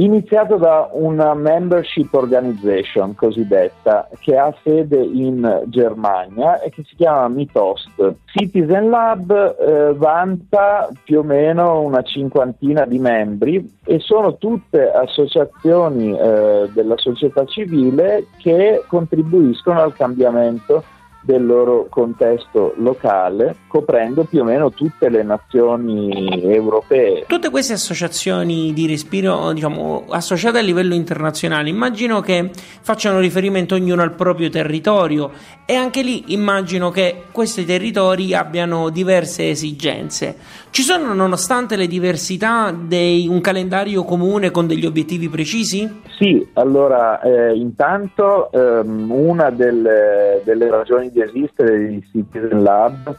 iniziato 0.04 0.56
da 0.56 0.88
una 0.92 1.34
membership 1.34 2.12
organization 2.14 3.14
cosiddetta 3.14 4.08
che 4.20 4.36
ha 4.36 4.54
sede 4.62 4.98
in 4.98 5.64
Germania 5.66 6.60
e 6.60 6.70
che 6.70 6.82
si 6.86 6.94
chiama 6.96 7.28
Mitost. 7.28 8.14
Citizen 8.26 8.88
Lab 8.88 9.30
eh, 9.30 9.94
vanta 9.94 10.88
più 11.04 11.18
o 11.18 11.22
meno 11.22 11.80
una 11.80 12.02
cinquantina 12.02 12.86
di 12.86 12.98
membri 12.98 13.78
e 13.84 13.98
sono 13.98 14.36
tutte 14.36 14.90
associazioni 14.90 16.16
eh, 16.16 16.70
della 16.72 16.96
società 16.96 17.44
civile 17.44 18.26
che 18.38 18.82
contribuiscono 18.86 19.80
al 19.80 19.94
cambiamento 19.94 20.82
del 21.22 21.44
loro 21.44 21.86
contesto 21.88 22.74
locale, 22.76 23.56
coprendo 23.66 24.24
più 24.24 24.40
o 24.40 24.44
meno 24.44 24.70
tutte 24.70 25.08
le 25.08 25.22
nazioni 25.22 26.42
europee. 26.42 27.24
Tutte 27.26 27.50
queste 27.50 27.74
associazioni 27.74 28.72
di 28.72 28.86
respiro, 28.86 29.52
diciamo, 29.52 30.06
associate 30.08 30.58
a 30.58 30.62
livello 30.62 30.94
internazionale, 30.94 31.68
immagino 31.68 32.20
che 32.20 32.50
facciano 32.80 33.18
riferimento 33.18 33.74
ognuno 33.74 34.02
al 34.02 34.14
proprio 34.14 34.48
territorio 34.48 35.30
e 35.66 35.74
anche 35.74 36.02
lì 36.02 36.32
immagino 36.32 36.90
che 36.90 37.24
questi 37.30 37.64
territori 37.64 38.34
abbiano 38.34 38.88
diverse 38.90 39.50
esigenze. 39.50 40.36
Ci 40.70 40.82
sono, 40.82 41.14
nonostante 41.14 41.76
le 41.76 41.86
diversità, 41.86 42.72
dei, 42.72 43.26
un 43.28 43.40
calendario 43.40 44.04
comune 44.04 44.50
con 44.50 44.66
degli 44.66 44.86
obiettivi 44.86 45.28
precisi? 45.28 46.00
Sì, 46.16 46.46
allora, 46.54 47.20
eh, 47.20 47.54
intanto 47.54 48.50
ehm, 48.52 49.10
una 49.10 49.50
delle, 49.50 50.40
delle 50.44 50.70
ragioni 50.70 51.09
di 51.10 51.20
esistere 51.20 51.86
di 51.86 52.06
Citizen 52.10 52.62
Lab 52.62 53.16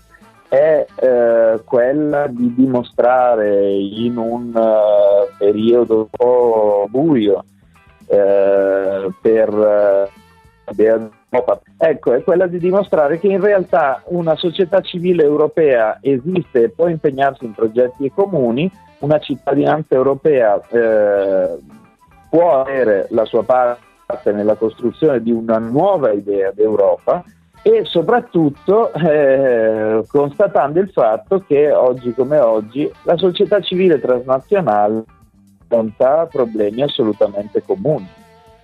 è 0.51 0.85
eh, 0.95 1.61
quella 1.63 2.27
di 2.27 2.53
dimostrare 2.53 3.71
in 3.71 4.17
un 4.17 4.51
uh, 4.53 5.33
periodo 5.37 5.97
un 5.99 6.07
po' 6.09 6.87
buio 6.89 7.45
eh, 8.07 9.09
per 9.21 9.49
uh, 9.53 11.09
ecco, 11.77 12.11
è 12.11 12.23
quella 12.23 12.47
di 12.47 12.59
dimostrare 12.59 13.17
che 13.17 13.27
in 13.27 13.39
realtà 13.39 14.03
una 14.07 14.35
società 14.35 14.81
civile 14.81 15.23
europea 15.23 15.99
esiste 16.01 16.63
e 16.63 16.69
può 16.69 16.89
impegnarsi 16.89 17.45
in 17.45 17.53
progetti 17.53 18.11
comuni, 18.13 18.69
una 18.99 19.19
cittadinanza 19.19 19.95
europea 19.95 20.61
può 22.29 22.59
avere 22.59 23.07
la 23.11 23.23
sua 23.23 23.43
parte 23.43 24.31
nella 24.33 24.55
costruzione 24.55 25.21
di 25.21 25.31
una 25.31 25.59
nuova 25.59 26.11
idea 26.11 26.51
d'Europa 26.51 27.23
e 27.63 27.85
soprattutto 27.85 28.91
eh, 28.93 30.03
constatando 30.07 30.79
il 30.79 30.89
fatto 30.89 31.43
che 31.45 31.71
oggi 31.71 32.13
come 32.13 32.39
oggi 32.39 32.91
la 33.03 33.17
società 33.17 33.59
civile 33.61 33.99
transnazionale 33.99 35.03
affronta 35.71 36.25
problemi 36.25 36.81
assolutamente 36.81 37.61
comuni. 37.63 38.07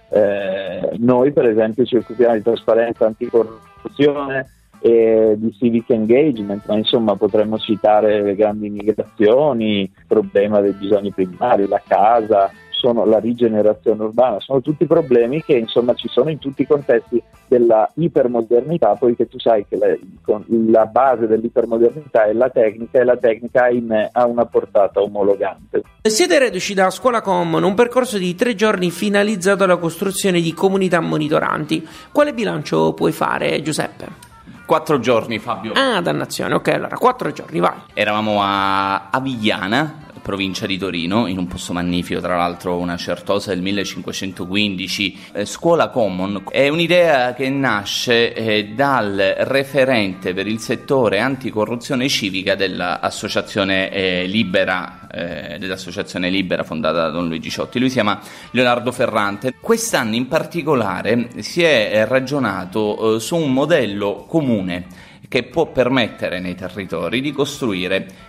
Eh, 0.10 0.90
noi 0.98 1.32
per 1.32 1.46
esempio 1.46 1.86
ci 1.86 1.98
occupiamo 1.98 2.36
di 2.36 2.42
trasparenza 2.42 3.06
anticorruzione 3.06 4.52
e 4.80 5.36
di 5.38 5.54
civic 5.58 5.90
engagement, 5.90 6.64
ma 6.68 6.76
insomma 6.76 7.16
potremmo 7.16 7.58
citare 7.58 8.22
le 8.22 8.36
grandi 8.36 8.70
migrazioni, 8.70 9.82
il 9.82 9.92
problema 10.08 10.60
dei 10.60 10.74
bisogni 10.74 11.12
primari, 11.12 11.68
la 11.68 11.82
casa, 11.86 12.52
sono 12.78 13.06
la 13.06 13.20
rigenerazione 13.20 14.04
urbana, 14.04 14.40
sono 14.40 14.62
tutti 14.62 14.86
problemi 14.86 15.44
che 15.44 15.56
insomma 15.56 15.94
ci 15.96 16.08
sono 16.08 16.30
in 16.30 16.38
tutti 16.38 16.62
i 16.62 16.68
contesti 16.68 17.22
della 17.48 17.90
ipermodernità, 17.96 18.94
poiché 18.96 19.28
tu 19.28 19.40
sai 19.40 19.66
che 19.68 19.78
la, 19.78 20.40
la 20.70 20.86
base 20.86 21.28
dell'ipermodernità 21.28 22.26
è 22.26 22.34
la 22.34 22.50
tecnica 22.50 23.00
e 23.00 23.04
la 23.04 23.18
tecnica 23.18 23.64
ahimè 23.64 24.10
ha 24.14 24.26
una 24.26 24.46
portata 24.46 25.02
omologante. 25.02 25.82
Siete 26.02 26.40
reduci 26.40 26.74
da 26.74 26.90
Scuola 26.90 27.22
Common, 27.22 27.64
un 27.64 27.74
percorso 27.74 28.18
di 28.18 28.36
tre 28.36 28.56
giorni 28.56 28.92
finalizzato 28.92 29.64
alla 29.64 29.78
costruzione 29.78 30.40
di 30.40 30.54
comunità 30.54 31.00
monitoranti. 31.00 31.86
Quale 32.12 32.34
bilancio 32.34 32.94
puoi 32.94 33.12
fare 33.12 33.62
Giuseppe? 33.62 34.26
Quattro 34.66 35.00
giorni, 35.00 35.40
Fabio. 35.40 35.72
Ah, 35.74 36.02
dannazione, 36.02 36.54
ok, 36.56 36.68
allora 36.68 36.98
quattro 36.98 37.32
giorni, 37.32 37.60
vai. 37.60 37.76
Eravamo 37.94 38.42
a 38.42 39.10
Avigliana, 39.10 40.07
provincia 40.28 40.66
di 40.66 40.78
Torino, 40.78 41.26
in 41.28 41.38
un 41.38 41.48
posto 41.48 41.72
magnifico, 41.72 42.20
tra 42.20 42.36
l'altro 42.36 42.76
una 42.76 42.98
certosa 42.98 43.54
del 43.54 43.62
1515. 43.62 45.20
Eh, 45.32 45.46
scuola 45.46 45.88
Common 45.88 46.44
è 46.50 46.68
un'idea 46.68 47.34
che 47.34 47.50
nasce 47.50 48.34
eh, 48.34 48.74
dal 48.76 49.36
referente 49.38 50.34
per 50.34 50.46
il 50.46 50.60
settore 50.60 51.22
anticorruzione 51.22 52.10
civica 52.10 52.56
dell'associazione 52.56 53.90
eh, 53.90 54.26
Libera, 54.28 55.08
eh, 55.10 55.58
dell'associazione 55.60 56.30
Libera 56.30 56.64
fondata 56.64 57.04
da 57.04 57.10
Don 57.10 57.30
Luigi 57.30 57.50
Ciotti. 57.50 57.80
Lui 57.80 57.88
si 57.88 57.94
chiama 57.96 58.20
Leonardo 58.52 58.92
Ferrante. 58.92 59.54
Quest'anno 59.62 60.16
in 60.16 60.28
particolare 60.28 61.30
si 61.38 61.64
è 61.64 62.06
ragionato 62.06 63.16
eh, 63.16 63.20
su 63.22 63.38
un 63.38 63.54
modello 63.54 64.26
comune 64.28 65.06
che 65.30 65.44
può 65.44 65.68
permettere 65.68 66.40
nei 66.40 66.56
territori 66.56 67.22
di 67.22 67.32
costruire 67.32 68.27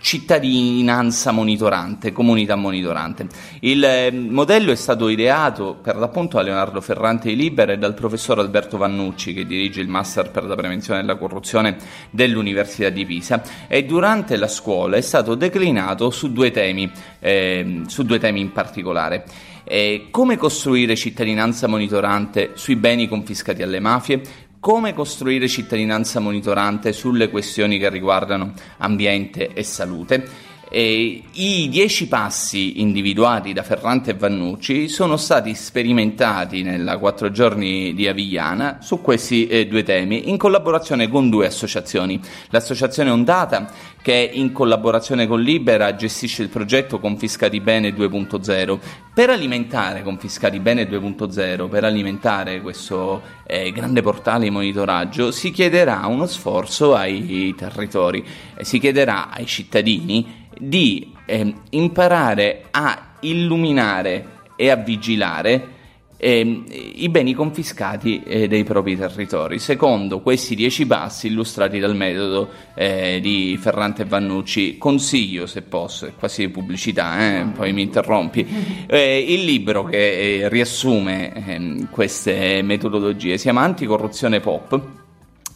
cittadinanza 0.00 1.32
monitorante, 1.32 2.12
comunità 2.12 2.56
monitorante. 2.56 3.26
Il 3.60 3.82
eh, 3.84 4.10
modello 4.10 4.72
è 4.72 4.76
stato 4.76 5.08
ideato 5.08 5.78
per 5.82 5.96
l'appunto 5.96 6.36
da 6.36 6.42
Leonardo 6.42 6.80
Ferrante 6.80 7.28
di 7.28 7.36
Libera 7.36 7.72
e 7.72 7.78
dal 7.78 7.94
professor 7.94 8.38
Alberto 8.38 8.76
Vannucci 8.76 9.34
che 9.34 9.46
dirige 9.46 9.80
il 9.80 9.88
Master 9.88 10.30
per 10.30 10.44
la 10.44 10.54
prevenzione 10.54 11.00
della 11.00 11.16
corruzione 11.16 11.76
dell'Università 12.10 12.88
di 12.88 13.04
Pisa 13.04 13.42
e 13.66 13.84
durante 13.84 14.36
la 14.36 14.48
scuola 14.48 14.96
è 14.96 15.00
stato 15.00 15.34
declinato 15.34 16.10
su 16.10 16.32
due 16.32 16.50
temi, 16.50 16.90
eh, 17.18 17.82
su 17.86 18.04
due 18.04 18.18
temi 18.18 18.40
in 18.40 18.52
particolare. 18.52 19.24
Eh, 19.70 20.06
come 20.10 20.38
costruire 20.38 20.96
cittadinanza 20.96 21.66
monitorante 21.66 22.52
sui 22.54 22.76
beni 22.76 23.06
confiscati 23.06 23.62
alle 23.62 23.80
mafie, 23.80 24.22
come 24.60 24.92
costruire 24.92 25.48
cittadinanza 25.48 26.20
monitorante 26.20 26.92
sulle 26.92 27.30
questioni 27.30 27.78
che 27.78 27.88
riguardano 27.88 28.52
ambiente 28.78 29.52
e 29.52 29.62
salute. 29.62 30.46
E 30.70 31.22
I 31.32 31.68
dieci 31.70 32.08
passi 32.08 32.80
individuati 32.80 33.54
da 33.54 33.62
Ferrante 33.62 34.10
e 34.10 34.14
Vannucci 34.14 34.88
sono 34.88 35.16
stati 35.16 35.54
sperimentati 35.54 36.62
nella 36.62 36.98
quattro 36.98 37.30
giorni 37.30 37.94
di 37.94 38.06
Avigliana 38.06 38.78
su 38.82 39.00
questi 39.00 39.46
eh, 39.46 39.66
due 39.66 39.82
temi 39.82 40.28
in 40.28 40.36
collaborazione 40.36 41.08
con 41.08 41.30
due 41.30 41.46
associazioni. 41.46 42.20
L'associazione 42.50 43.08
Ondata, 43.08 43.72
che 44.02 44.30
in 44.32 44.52
collaborazione 44.52 45.26
con 45.26 45.40
Libera 45.40 45.94
gestisce 45.94 46.42
il 46.42 46.50
progetto 46.50 47.00
Confiscati 47.00 47.60
Bene 47.60 47.94
2.0. 47.94 48.78
Per 49.14 49.30
alimentare 49.30 50.02
Confiscati 50.02 50.60
Bene 50.60 50.86
2.0, 50.86 51.68
per 51.68 51.84
alimentare 51.84 52.60
questo 52.60 53.22
eh, 53.46 53.72
grande 53.72 54.02
portale 54.02 54.44
di 54.44 54.50
monitoraggio, 54.50 55.30
si 55.30 55.50
chiederà 55.50 56.06
uno 56.06 56.26
sforzo 56.26 56.94
ai 56.94 57.54
territori, 57.56 58.22
eh, 58.54 58.64
si 58.64 58.78
chiederà 58.78 59.30
ai 59.30 59.46
cittadini 59.46 60.37
di 60.56 61.12
eh, 61.26 61.54
imparare 61.70 62.66
a 62.70 63.14
illuminare 63.20 64.36
e 64.56 64.70
a 64.70 64.76
vigilare 64.76 65.76
eh, 66.20 66.64
i 66.96 67.08
beni 67.08 67.32
confiscati 67.32 68.22
eh, 68.24 68.48
dei 68.48 68.64
propri 68.64 68.96
territori, 68.96 69.58
secondo 69.58 70.20
questi 70.20 70.56
dieci 70.56 70.84
passi 70.84 71.28
illustrati 71.28 71.78
dal 71.78 71.94
metodo 71.94 72.50
eh, 72.74 73.20
di 73.22 73.56
Ferrante 73.60 74.04
Vannucci. 74.04 74.76
Consiglio, 74.78 75.46
se 75.46 75.62
posso, 75.62 76.06
è 76.06 76.12
quasi 76.18 76.48
pubblicità, 76.48 77.38
eh, 77.38 77.44
poi 77.54 77.72
mi 77.72 77.82
interrompi, 77.82 78.46
eh, 78.86 79.24
il 79.28 79.44
libro 79.44 79.84
che 79.84 80.40
eh, 80.40 80.48
riassume 80.48 81.32
ehm, 81.32 81.90
queste 81.90 82.62
metodologie 82.62 83.36
si 83.36 83.44
chiama 83.44 83.62
Anticorruzione 83.62 84.40
Pop 84.40 84.97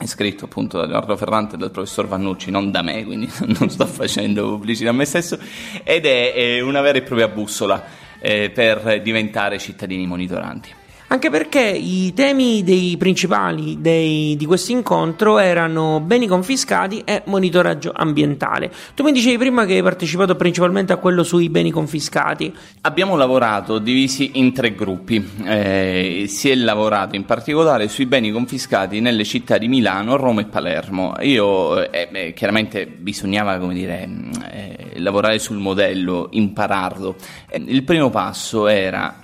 è 0.03 0.07
scritto 0.07 0.47
appunto 0.47 0.79
da 0.79 0.85
Leonardo 0.85 1.17
Ferrante 1.17 1.55
e 1.55 1.59
dal 1.59 1.71
professor 1.71 2.07
Vannucci, 2.07 2.51
non 2.51 2.71
da 2.71 2.83
me, 2.83 3.05
quindi 3.05 3.31
non 3.59 3.71
sto 3.71 3.87
facendo 3.87 4.49
pubblicità 4.49 4.91
a 4.91 4.93
me 4.93 5.05
stesso, 5.05 5.39
ed 5.85 6.07
è, 6.07 6.35
è 6.35 6.61
una 6.61 6.81
vera 6.81 6.99
e 6.99 7.03
propria 7.03 7.29
bussola 7.29 7.85
eh, 8.19 8.51
per 8.51 9.01
diventare 9.03 9.59
cittadini 9.59 10.07
monitoranti. 10.07 10.81
Anche 11.13 11.29
perché 11.29 11.61
i 11.61 12.15
temi 12.15 12.63
dei 12.63 12.97
principali 12.97 13.83
dei, 13.83 14.35
di 14.35 14.47
questo 14.47 14.73
incontro 14.73 15.39
erano 15.39 16.01
beni 16.01 16.27
confiscati 16.27 17.03
e 17.05 17.21
monitoraggio 17.27 17.93
ambientale. 17.95 18.73
Tu 18.95 19.03
mi 19.03 19.13
dicevi 19.13 19.37
prima 19.37 19.67
che 19.67 19.75
hai 19.75 19.83
partecipato 19.83 20.37
principalmente 20.37 20.95
a 20.95 20.97
quello 20.97 21.23
sui 21.23 21.51
beni 21.51 21.71
confiscati. 21.71 22.51
Abbiamo 22.81 23.15
lavorato 23.15 23.79
divisi 23.79 24.39
in 24.39 24.55
tre 24.55 24.75
gruppi. 24.75 25.23
Eh, 25.45 26.25
si 26.29 26.49
è 26.49 26.55
lavorato 26.55 27.15
in 27.15 27.27
particolare 27.27 27.89
sui 27.89 28.07
beni 28.07 28.31
confiscati 28.31 29.01
nelle 29.01 29.25
città 29.25 29.59
di 29.59 29.69
Milano, 29.69 30.17
Roma 30.17 30.41
e 30.41 30.47
Palermo. 30.47 31.13
Io, 31.21 31.93
eh, 31.93 32.33
chiaramente 32.35 32.87
bisognava, 32.87 33.59
come 33.59 33.75
dire, 33.75 34.09
eh, 34.51 34.99
lavorare 34.99 35.39
sul 35.39 35.59
modello, 35.59 36.29
impararlo. 36.31 37.17
Eh, 37.51 37.63
il 37.67 37.83
primo 37.83 38.09
passo 38.09 38.67
era 38.67 39.22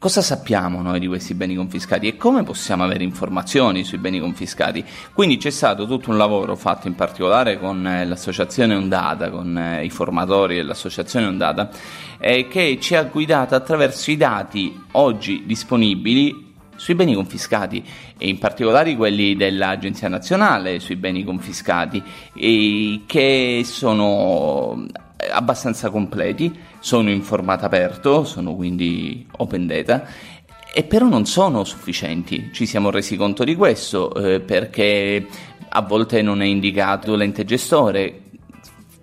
Cosa 0.00 0.22
sappiamo 0.22 0.80
noi 0.80 1.00
di 1.00 1.08
questi 1.08 1.34
beni 1.34 1.56
confiscati 1.56 2.06
e 2.06 2.16
come 2.16 2.44
possiamo 2.44 2.84
avere 2.84 3.02
informazioni 3.02 3.82
sui 3.82 3.98
beni 3.98 4.20
confiscati? 4.20 4.84
Quindi 5.12 5.38
c'è 5.38 5.50
stato 5.50 5.88
tutto 5.88 6.10
un 6.10 6.16
lavoro 6.16 6.54
fatto 6.54 6.86
in 6.86 6.94
particolare 6.94 7.58
con 7.58 7.84
eh, 7.84 8.06
l'associazione 8.06 8.76
Ondata, 8.76 9.28
con 9.28 9.58
eh, 9.58 9.84
i 9.84 9.90
formatori 9.90 10.54
dell'associazione 10.54 11.26
Ondata, 11.26 11.68
eh, 12.20 12.46
che 12.46 12.78
ci 12.80 12.94
ha 12.94 13.02
guidato 13.02 13.56
attraverso 13.56 14.12
i 14.12 14.16
dati 14.16 14.80
oggi 14.92 15.42
disponibili 15.44 16.54
sui 16.76 16.94
beni 16.94 17.14
confiscati 17.14 17.84
e 18.16 18.28
in 18.28 18.38
particolare 18.38 18.94
quelli 18.94 19.34
dell'Agenzia 19.34 20.06
Nazionale 20.06 20.78
sui 20.78 20.94
beni 20.94 21.24
confiscati, 21.24 22.00
che 23.04 23.62
sono 23.64 24.86
abbastanza 25.32 25.90
completi, 25.90 26.56
sono 26.80 27.10
in 27.10 27.22
formato 27.22 27.64
aperto, 27.64 28.24
sono 28.24 28.54
quindi 28.54 29.26
open 29.38 29.66
data 29.66 30.06
e 30.72 30.84
però 30.84 31.06
non 31.06 31.26
sono 31.26 31.64
sufficienti. 31.64 32.50
Ci 32.52 32.66
siamo 32.66 32.90
resi 32.90 33.16
conto 33.16 33.44
di 33.44 33.54
questo 33.54 34.14
eh, 34.14 34.40
perché 34.40 35.26
a 35.70 35.82
volte 35.82 36.22
non 36.22 36.40
è 36.42 36.46
indicato 36.46 37.14
l'ente 37.14 37.44
gestore, 37.44 38.22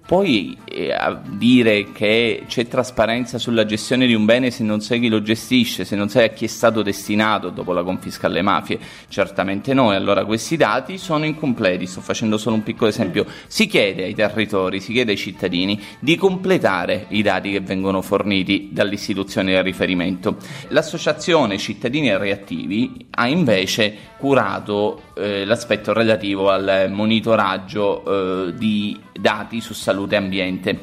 poi 0.06 0.56
eh, 0.66 0.96
dire 1.30 1.92
che 1.92 2.44
c'è 2.48 2.68
trasparenza 2.68 3.40
sulla 3.40 3.66
gestione 3.66 4.06
di 4.06 4.14
un 4.14 4.26
bene 4.26 4.52
se 4.52 4.64
non 4.64 4.80
sai 4.80 5.00
chi 5.00 5.08
lo 5.08 5.22
gestisce, 5.24 5.84
se 5.84 5.96
non 5.96 6.10
sai 6.10 6.26
a 6.26 6.30
chi 6.30 6.46
è 6.46 6.48
stato 6.48 6.84
destinato 6.84 7.50
dopo 7.50 7.74
la 7.74 7.82
confisca 7.82 8.28
alle 8.28 8.44
mafie, 8.44 8.78
certamente 9.08 9.74
no. 9.74 9.92
E 9.92 9.96
allora 9.96 10.24
questi 10.24 10.58
dati 10.58 11.00
sono 11.00 11.26
incompleti. 11.26 11.88
Sto 11.88 12.02
facendo 12.02 12.38
solo 12.38 12.56
un 12.56 12.64
piccolo 12.64 12.90
esempio. 12.92 13.26
Si 13.48 13.66
chiede 13.66 14.04
ai 14.04 14.14
territori, 14.14 14.80
si 14.80 14.94
chiede 14.94 15.12
ai 15.12 15.18
cittadini 15.18 15.82
di 16.00 16.16
completare 16.18 17.08
i 17.10 17.24
dati 17.24 17.50
che 17.50 17.62
vengono 17.62 18.04
forniti 18.04 18.70
dall'istituzione 18.72 19.54
di 19.54 19.62
riferimento. 19.62 20.38
L'associazione 20.68 21.58
Cittadini 21.58 22.10
e 22.10 22.18
Reattivi 22.20 23.08
ha 23.10 23.28
invece 23.28 24.14
curato 24.18 25.02
eh, 25.16 25.46
l'aspetto 25.46 25.94
relativo 25.94 26.50
al 26.50 26.90
monitoraggio 26.92 28.48
eh, 28.48 28.54
di 28.54 29.00
dati 29.20 29.62
su 29.62 29.74
salute 29.74 29.94
e 30.10 30.16
ambiente. 30.16 30.80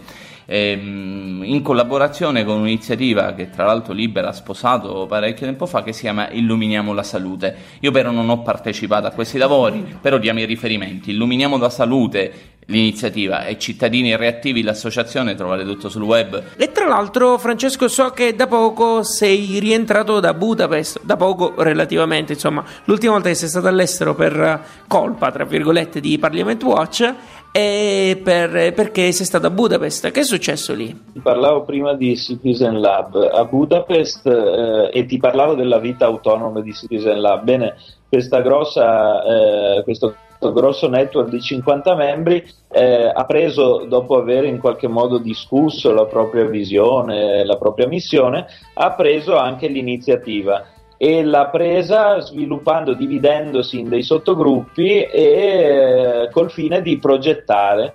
Ehm, 0.46 1.42
in 1.44 1.62
collaborazione 1.62 2.44
con 2.44 2.58
un'iniziativa 2.58 3.32
che 3.32 3.48
tra 3.50 3.64
l'altro 3.64 3.92
Libera 3.92 4.28
ha 4.28 4.32
sposato 4.32 5.06
parecchio 5.06 5.46
tempo 5.46 5.66
fa 5.66 5.82
che 5.82 5.92
si 5.92 6.02
chiama 6.02 6.30
Illuminiamo 6.30 6.92
la 6.92 7.02
Salute. 7.02 7.56
Io 7.80 7.90
però 7.90 8.10
non 8.10 8.28
ho 8.28 8.42
partecipato 8.42 9.06
a 9.06 9.10
questi 9.10 9.38
lavori, 9.38 9.96
però 10.00 10.18
diamo 10.18 10.40
i 10.40 10.44
riferimenti. 10.44 11.10
Illuminiamo 11.10 11.56
la 11.56 11.70
Salute 11.70 12.52
l'iniziativa 12.66 13.44
e 13.44 13.58
cittadini 13.58 14.14
reattivi 14.14 14.62
l'associazione 14.62 15.34
trovate 15.34 15.64
tutto 15.64 15.88
sul 15.88 16.02
web 16.02 16.42
e 16.56 16.70
tra 16.70 16.86
l'altro 16.86 17.36
Francesco 17.36 17.88
so 17.88 18.10
che 18.10 18.36
da 18.36 18.46
poco 18.46 19.02
sei 19.02 19.58
rientrato 19.58 20.20
da 20.20 20.32
Budapest 20.32 21.00
da 21.02 21.16
poco 21.16 21.54
relativamente 21.60 22.34
insomma 22.34 22.64
l'ultima 22.84 23.14
volta 23.14 23.28
che 23.28 23.34
sei 23.34 23.48
stato 23.48 23.66
all'estero 23.66 24.14
per 24.14 24.64
colpa 24.86 25.32
tra 25.32 25.44
virgolette 25.44 25.98
di 25.98 26.16
Parliament 26.18 26.62
Watch 26.62 27.14
per, 27.52 28.72
perché 28.72 29.12
sei 29.12 29.26
stato 29.26 29.46
a 29.46 29.50
Budapest. 29.50 30.10
Che 30.10 30.20
è 30.20 30.24
successo 30.24 30.74
lì? 30.74 30.98
Parlavo 31.22 31.62
prima 31.64 31.94
di 31.94 32.16
Citizen 32.16 32.80
Lab 32.80 33.14
a 33.14 33.44
Budapest 33.44 34.26
eh, 34.26 34.90
e 34.92 35.06
ti 35.06 35.18
parlavo 35.18 35.54
della 35.54 35.78
vita 35.78 36.06
autonoma 36.06 36.60
di 36.60 36.72
Citizen 36.72 37.20
Lab. 37.20 37.44
Bene, 37.44 37.76
questa 38.08 38.40
grossa, 38.40 39.22
eh, 39.24 39.82
questo 39.84 40.14
grosso 40.50 40.88
network 40.88 41.28
di 41.28 41.40
50 41.40 41.94
membri 41.94 42.44
eh, 42.70 43.12
ha 43.14 43.24
preso, 43.24 43.84
dopo 43.86 44.16
aver 44.16 44.44
in 44.44 44.58
qualche 44.58 44.88
modo 44.88 45.18
discusso 45.18 45.92
la 45.92 46.06
propria 46.06 46.44
visione, 46.46 47.44
la 47.44 47.56
propria 47.56 47.86
missione, 47.86 48.46
ha 48.74 48.92
preso 48.92 49.36
anche 49.36 49.68
l'iniziativa 49.68 50.64
e 51.04 51.24
l'ha 51.24 51.48
presa 51.48 52.20
sviluppando, 52.20 52.94
dividendosi 52.94 53.80
in 53.80 53.88
dei 53.88 54.04
sottogruppi 54.04 55.02
e 55.02 55.10
eh, 55.10 56.28
col 56.30 56.48
fine 56.48 56.80
di 56.80 56.96
progettare 56.98 57.94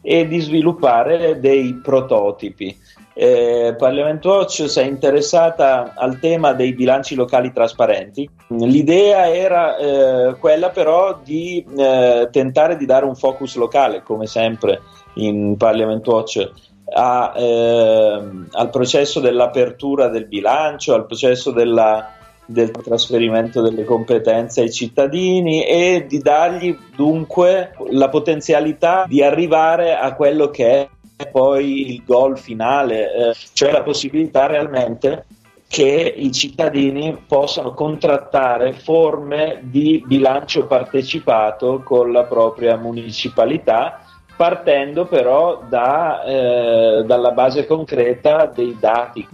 e 0.00 0.26
di 0.26 0.40
sviluppare 0.40 1.38
dei 1.38 1.78
prototipi. 1.82 2.74
eh, 3.12 3.74
Parliament 3.76 4.24
Watch 4.24 4.70
si 4.70 4.80
è 4.80 4.84
interessata 4.84 5.92
al 5.94 6.18
tema 6.18 6.54
dei 6.54 6.72
bilanci 6.72 7.14
locali 7.14 7.52
trasparenti. 7.52 8.26
L'idea 8.48 9.30
era 9.30 9.76
eh, 9.76 10.36
quella 10.38 10.70
però 10.70 11.20
di 11.22 11.62
eh, 11.76 12.28
tentare 12.32 12.78
di 12.78 12.86
dare 12.86 13.04
un 13.04 13.16
focus 13.16 13.54
locale, 13.56 14.02
come 14.02 14.24
sempre 14.24 14.80
in 15.16 15.58
Parliament 15.58 16.06
Watch, 16.06 16.50
a, 16.94 17.32
ehm, 17.36 18.48
al 18.52 18.70
processo 18.70 19.20
dell'apertura 19.20 20.08
del 20.08 20.26
bilancio, 20.26 20.94
al 20.94 21.06
processo 21.06 21.50
della, 21.50 22.12
del 22.46 22.70
trasferimento 22.70 23.60
delle 23.60 23.84
competenze 23.84 24.62
ai 24.62 24.72
cittadini 24.72 25.64
e 25.64 26.06
di 26.08 26.18
dargli 26.18 26.76
dunque 26.94 27.72
la 27.90 28.08
potenzialità 28.08 29.04
di 29.08 29.22
arrivare 29.22 29.96
a 29.96 30.14
quello 30.14 30.48
che 30.50 30.88
è 31.16 31.28
poi 31.28 31.92
il 31.92 32.02
goal 32.04 32.38
finale, 32.38 33.12
eh, 33.12 33.34
cioè 33.52 33.72
la 33.72 33.82
possibilità 33.82 34.46
realmente 34.46 35.24
che 35.68 36.14
i 36.16 36.30
cittadini 36.30 37.24
possano 37.26 37.74
contrattare 37.74 38.72
forme 38.72 39.58
di 39.62 40.02
bilancio 40.06 40.66
partecipato 40.66 41.82
con 41.82 42.12
la 42.12 42.22
propria 42.22 42.76
municipalità, 42.76 44.05
partendo 44.36 45.06
però 45.06 45.62
da, 45.68 46.22
eh, 46.22 47.04
dalla 47.06 47.30
base 47.30 47.66
concreta 47.66 48.50
dei 48.54 48.76
dati. 48.78 49.28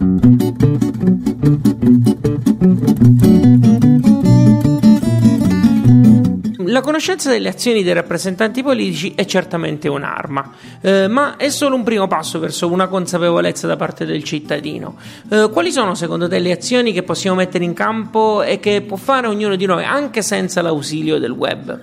La 6.73 6.81
conoscenza 6.81 7.29
delle 7.29 7.49
azioni 7.49 7.83
dei 7.83 7.93
rappresentanti 7.93 8.63
politici 8.63 9.13
è 9.15 9.25
certamente 9.25 9.87
un'arma, 9.87 10.53
eh, 10.81 11.07
ma 11.07 11.35
è 11.35 11.49
solo 11.49 11.75
un 11.75 11.83
primo 11.83 12.07
passo 12.07 12.39
verso 12.39 12.71
una 12.71 12.87
consapevolezza 12.87 13.67
da 13.67 13.75
parte 13.75 14.05
del 14.05 14.23
cittadino. 14.23 14.95
Eh, 15.29 15.49
quali 15.53 15.71
sono 15.71 15.93
secondo 15.93 16.27
te 16.27 16.39
le 16.39 16.51
azioni 16.51 16.91
che 16.91 17.03
possiamo 17.03 17.35
mettere 17.35 17.63
in 17.63 17.73
campo 17.73 18.41
e 18.41 18.59
che 18.59 18.81
può 18.81 18.97
fare 18.97 19.27
ognuno 19.27 19.55
di 19.55 19.67
noi 19.67 19.83
anche 19.83 20.23
senza 20.23 20.63
l'ausilio 20.63 21.19
del 21.19 21.31
web? 21.31 21.79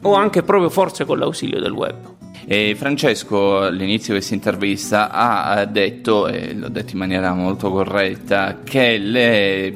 O 0.00 0.14
anche 0.14 0.42
proprio 0.42 0.70
forse 0.70 1.04
con 1.04 1.18
l'ausilio 1.18 1.60
del 1.60 1.72
web? 1.72 1.96
E 2.44 2.74
Francesco 2.76 3.60
all'inizio 3.60 4.14
di 4.14 4.18
questa 4.18 4.34
intervista 4.34 5.10
ha 5.10 5.64
detto, 5.64 6.26
e 6.26 6.54
l'ho 6.54 6.68
detto 6.68 6.92
in 6.92 6.98
maniera 6.98 7.32
molto 7.34 7.70
corretta, 7.70 8.58
che 8.64 8.98
le 8.98 9.72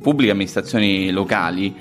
pubbliche 0.00 0.32
amministrazioni 0.32 1.10
locali 1.10 1.74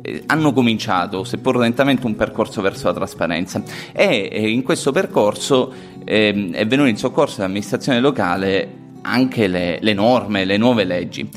eh, 0.00 0.22
hanno 0.26 0.52
cominciato, 0.52 1.24
seppur 1.24 1.56
lentamente, 1.56 2.06
un 2.06 2.14
percorso 2.14 2.60
verso 2.60 2.86
la 2.86 2.94
trasparenza 2.94 3.62
e 3.92 4.48
in 4.48 4.62
questo 4.62 4.92
percorso 4.92 5.72
eh, 6.04 6.50
è 6.52 6.66
venuto 6.66 6.88
in 6.88 6.96
soccorso 6.96 7.36
dell'amministrazione 7.38 8.00
locale 8.00 8.82
anche 9.02 9.48
le, 9.48 9.78
le 9.80 9.92
norme, 9.92 10.44
le 10.44 10.56
nuove 10.56 10.84
leggi. 10.84 11.28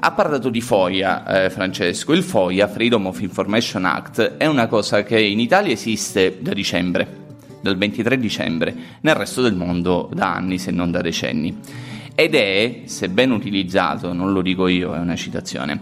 Ha 0.00 0.12
parlato 0.12 0.48
di 0.50 0.60
FOIA, 0.60 1.44
eh, 1.44 1.50
Francesco. 1.50 2.12
Il 2.12 2.22
FOIA, 2.22 2.68
Freedom 2.68 3.06
of 3.06 3.20
Information 3.20 3.84
Act, 3.84 4.36
è 4.36 4.46
una 4.46 4.68
cosa 4.68 5.02
che 5.02 5.20
in 5.20 5.40
Italia 5.40 5.72
esiste 5.72 6.38
da 6.40 6.52
dicembre, 6.52 7.26
dal 7.60 7.76
23 7.76 8.18
dicembre, 8.18 8.74
nel 9.00 9.14
resto 9.14 9.42
del 9.42 9.54
mondo 9.54 10.10
da 10.12 10.34
anni, 10.34 10.58
se 10.58 10.70
non 10.70 10.90
da 10.90 11.00
decenni. 11.00 11.56
Ed 12.14 12.34
è, 12.34 12.80
se 12.84 13.08
ben 13.08 13.30
utilizzato, 13.30 14.12
non 14.12 14.32
lo 14.32 14.42
dico 14.42 14.66
io, 14.66 14.94
è 14.94 14.98
una 14.98 15.14
citazione, 15.14 15.80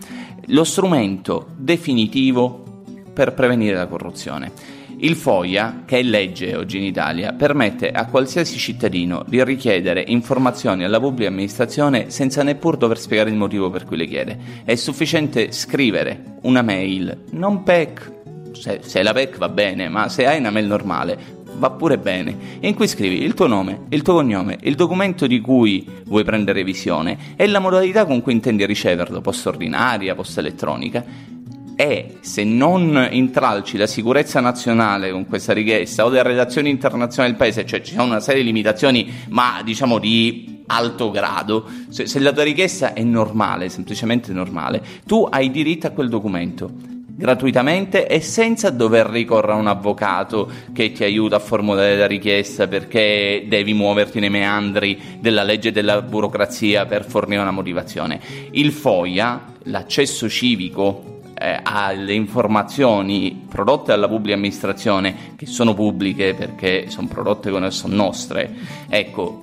lo 0.48 0.64
strumento 0.64 1.48
definitivo 1.56 2.84
per 3.12 3.32
prevenire 3.32 3.76
la 3.76 3.86
corruzione. 3.86 4.52
Il 4.98 5.14
FOIA, 5.14 5.82
che 5.84 5.98
è 5.98 6.02
legge 6.02 6.56
oggi 6.56 6.78
in 6.78 6.84
Italia, 6.84 7.34
permette 7.34 7.90
a 7.90 8.06
qualsiasi 8.06 8.56
cittadino 8.56 9.24
di 9.26 9.44
richiedere 9.44 10.02
informazioni 10.06 10.84
alla 10.84 10.98
pubblica 10.98 11.28
amministrazione 11.28 12.08
senza 12.08 12.42
neppur 12.42 12.78
dover 12.78 12.98
spiegare 12.98 13.28
il 13.28 13.36
motivo 13.36 13.68
per 13.68 13.84
cui 13.84 13.98
le 13.98 14.06
chiede. 14.06 14.38
È 14.64 14.74
sufficiente 14.74 15.52
scrivere 15.52 16.38
una 16.42 16.62
mail, 16.62 17.24
non 17.32 17.62
PEC, 17.62 18.12
se, 18.52 18.80
se 18.82 19.02
la 19.02 19.12
PEC 19.12 19.36
va 19.36 19.50
bene, 19.50 19.90
ma 19.90 20.08
se 20.08 20.26
hai 20.26 20.38
una 20.38 20.50
mail 20.50 20.66
normale, 20.66 21.35
va 21.58 21.70
pure 21.70 21.98
bene, 21.98 22.36
in 22.60 22.74
cui 22.74 22.86
scrivi 22.86 23.22
il 23.22 23.34
tuo 23.34 23.46
nome, 23.46 23.86
il 23.90 24.02
tuo 24.02 24.14
cognome, 24.14 24.58
il 24.62 24.74
documento 24.74 25.26
di 25.26 25.40
cui 25.40 25.86
vuoi 26.04 26.24
prendere 26.24 26.64
visione 26.64 27.34
e 27.36 27.46
la 27.46 27.58
modalità 27.58 28.04
con 28.04 28.22
cui 28.22 28.32
intendi 28.32 28.64
riceverlo, 28.66 29.20
posta 29.20 29.48
ordinaria, 29.48 30.14
posta 30.14 30.40
elettronica. 30.40 31.34
E 31.78 32.16
se 32.20 32.42
non 32.42 33.08
intralci 33.10 33.76
la 33.76 33.86
sicurezza 33.86 34.40
nazionale 34.40 35.10
con 35.10 35.26
questa 35.26 35.52
richiesta 35.52 36.06
o 36.06 36.08
le 36.08 36.22
relazioni 36.22 36.70
internazionali 36.70 37.32
del 37.32 37.38
paese, 37.38 37.66
cioè 37.66 37.82
ci 37.82 37.92
sono 37.92 38.04
una 38.04 38.20
serie 38.20 38.40
di 38.40 38.46
limitazioni, 38.46 39.12
ma 39.28 39.60
diciamo 39.62 39.98
di 39.98 40.62
alto 40.68 41.10
grado, 41.10 41.68
se, 41.88 42.06
se 42.06 42.18
la 42.18 42.32
tua 42.32 42.44
richiesta 42.44 42.94
è 42.94 43.02
normale, 43.02 43.68
semplicemente 43.68 44.32
normale, 44.32 44.82
tu 45.04 45.26
hai 45.30 45.50
diritto 45.50 45.86
a 45.86 45.90
quel 45.90 46.08
documento 46.08 46.95
gratuitamente 47.16 48.06
e 48.06 48.20
senza 48.20 48.68
dover 48.68 49.06
ricorrere 49.06 49.52
a 49.54 49.56
un 49.56 49.68
avvocato 49.68 50.50
che 50.74 50.92
ti 50.92 51.02
aiuta 51.02 51.36
a 51.36 51.40
formulare 51.40 51.96
la 51.96 52.06
richiesta 52.06 52.68
perché 52.68 53.46
devi 53.48 53.72
muoverti 53.72 54.20
nei 54.20 54.28
meandri 54.28 55.18
della 55.18 55.42
legge 55.42 55.72
della 55.72 56.02
burocrazia 56.02 56.84
per 56.84 57.06
fornire 57.06 57.40
una 57.40 57.50
motivazione. 57.50 58.20
Il 58.50 58.70
FOIA, 58.70 59.54
l'accesso 59.64 60.28
civico 60.28 61.20
eh, 61.38 61.58
alle 61.62 62.12
informazioni 62.12 63.46
prodotte 63.48 63.92
dalla 63.92 64.08
pubblica 64.08 64.36
amministrazione, 64.36 65.34
che 65.36 65.46
sono 65.46 65.72
pubbliche 65.72 66.34
perché 66.34 66.86
sono 66.88 67.08
prodotte 67.08 67.50
con 67.50 67.70
sono 67.72 67.94
nostre, 67.94 68.54
ecco, 68.88 69.42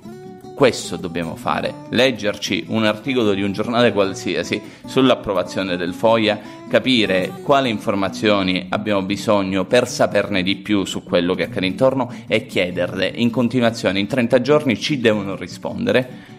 questo 0.54 0.96
dobbiamo 0.96 1.34
fare, 1.34 1.74
leggerci 1.90 2.66
un 2.68 2.84
articolo 2.84 3.34
di 3.34 3.42
un 3.42 3.52
giornale 3.52 3.92
qualsiasi 3.92 4.62
sull'approvazione 4.86 5.76
del 5.76 5.92
FOIA, 5.92 6.40
capire 6.68 7.32
quali 7.42 7.70
informazioni 7.70 8.66
abbiamo 8.68 9.02
bisogno 9.02 9.64
per 9.64 9.88
saperne 9.88 10.44
di 10.44 10.56
più 10.56 10.84
su 10.84 11.02
quello 11.02 11.34
che 11.34 11.44
accade 11.44 11.66
intorno 11.66 12.08
e 12.28 12.46
chiederle 12.46 13.10
in 13.16 13.30
continuazione, 13.30 13.98
in 13.98 14.06
30 14.06 14.40
giorni 14.40 14.78
ci 14.78 15.00
devono 15.00 15.34
rispondere. 15.34 16.32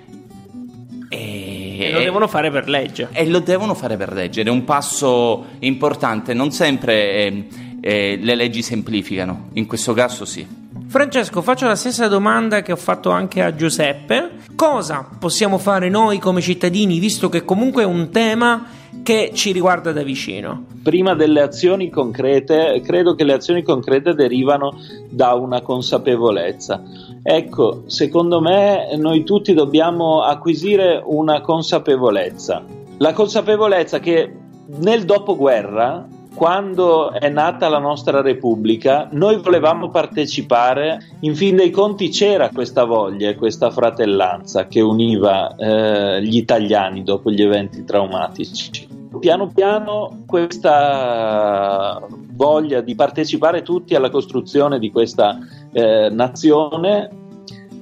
E, 1.09 1.91
lo 1.91 1.99
devono 1.99 2.27
fare 2.27 2.49
per 2.49 2.69
legge. 2.69 3.09
E 3.11 3.27
lo 3.27 3.39
devono 3.39 3.73
fare 3.73 3.97
per 3.97 4.13
legge 4.13 4.41
ed 4.41 4.47
è 4.47 4.49
un 4.49 4.63
passo 4.63 5.45
importante, 5.59 6.33
non 6.33 6.51
sempre 6.51 7.13
eh, 7.13 7.47
eh, 7.81 8.17
le 8.21 8.35
leggi 8.35 8.61
semplificano, 8.61 9.49
in 9.53 9.65
questo 9.65 9.93
caso 9.93 10.23
sì. 10.23 10.63
Francesco, 10.95 11.41
faccio 11.41 11.67
la 11.67 11.75
stessa 11.75 12.07
domanda 12.07 12.61
che 12.61 12.71
ho 12.71 12.77
fatto 12.77 13.09
anche 13.09 13.43
a 13.43 13.53
Giuseppe. 13.53 14.37
Cosa 14.55 15.05
possiamo 15.19 15.57
fare 15.57 15.89
noi 15.89 16.19
come 16.19 16.39
cittadini, 16.39 16.99
visto 16.99 17.27
che 17.27 17.43
comunque 17.43 17.83
è 17.83 17.85
un 17.85 18.11
tema 18.11 18.65
che 19.03 19.31
ci 19.33 19.51
riguarda 19.51 19.91
da 19.91 20.03
vicino? 20.03 20.67
Prima 20.81 21.13
delle 21.13 21.41
azioni 21.41 21.89
concrete, 21.89 22.79
credo 22.81 23.13
che 23.13 23.25
le 23.25 23.33
azioni 23.33 23.61
concrete 23.61 24.13
derivano 24.13 24.79
da 25.09 25.33
una 25.33 25.59
consapevolezza. 25.59 26.81
Ecco, 27.21 27.83
secondo 27.87 28.39
me 28.39 28.95
noi 28.95 29.25
tutti 29.25 29.53
dobbiamo 29.53 30.23
acquisire 30.23 31.01
una 31.03 31.41
consapevolezza. 31.41 32.63
La 32.99 33.11
consapevolezza 33.11 33.99
che 33.99 34.33
nel 34.77 35.03
dopoguerra 35.03 36.07
quando 36.35 37.13
è 37.13 37.29
nata 37.29 37.69
la 37.69 37.79
nostra 37.79 38.21
Repubblica, 38.21 39.07
noi 39.11 39.37
volevamo 39.37 39.89
partecipare, 39.89 41.15
in 41.21 41.33
fin 41.33 41.55
dei 41.55 41.71
conti 41.71 42.09
c'era 42.09 42.49
questa 42.49 42.83
voglia 42.83 43.29
e 43.29 43.35
questa 43.35 43.71
fratellanza 43.71 44.67
che 44.67 44.81
univa 44.81 45.55
eh, 45.55 46.21
gli 46.21 46.35
italiani 46.35 47.03
dopo 47.03 47.31
gli 47.31 47.41
eventi 47.41 47.85
traumatici. 47.85 48.87
Piano 49.17 49.47
piano 49.47 50.23
questa 50.27 52.05
voglia 52.33 52.81
di 52.81 52.95
partecipare 52.95 53.61
tutti 53.61 53.95
alla 53.95 54.09
costruzione 54.09 54.77
di 54.77 54.91
questa 54.91 55.39
eh, 55.71 56.09
nazione 56.11 57.23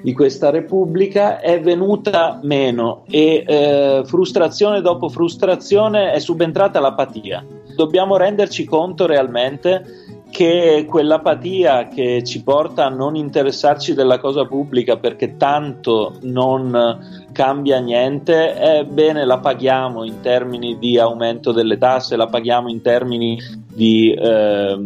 di 0.04 0.13
questa 0.13 0.52
Repubblica 0.52 1.39
è 1.39 1.60
venuta 1.62 2.39
meno 2.44 3.04
e 3.10 3.44
eh, 3.48 4.04
frustrazione 4.06 4.82
dopo 4.82 5.08
frustrazione 5.08 6.12
è 6.12 6.20
subentrata 6.20 6.82
l'apatia 6.82 7.44
dobbiamo 7.76 8.18
renderci 8.18 8.66
conto 8.66 9.06
realmente 9.06 10.04
che 10.34 10.88
quell'apatia 10.90 11.90
che 11.90 12.24
ci 12.24 12.42
porta 12.42 12.88
a 12.88 12.90
non 12.90 13.16
interessarci 13.16 13.94
della 13.94 14.18
cosa 14.18 14.46
pubblica 14.46 14.98
perché 14.98 15.38
tanto 15.38 16.16
non 16.22 17.28
cambia 17.32 17.78
niente, 17.78 18.56
ebbene 18.56 19.26
la 19.26 19.38
paghiamo 19.38 20.04
in 20.04 20.22
termini 20.22 20.80
di 20.80 20.98
aumento 20.98 21.52
delle 21.52 21.78
tasse, 21.78 22.16
la 22.16 22.26
paghiamo 22.26 22.68
in 22.68 22.82
termini 22.82 23.38
di, 23.68 24.12
eh, 24.12 24.78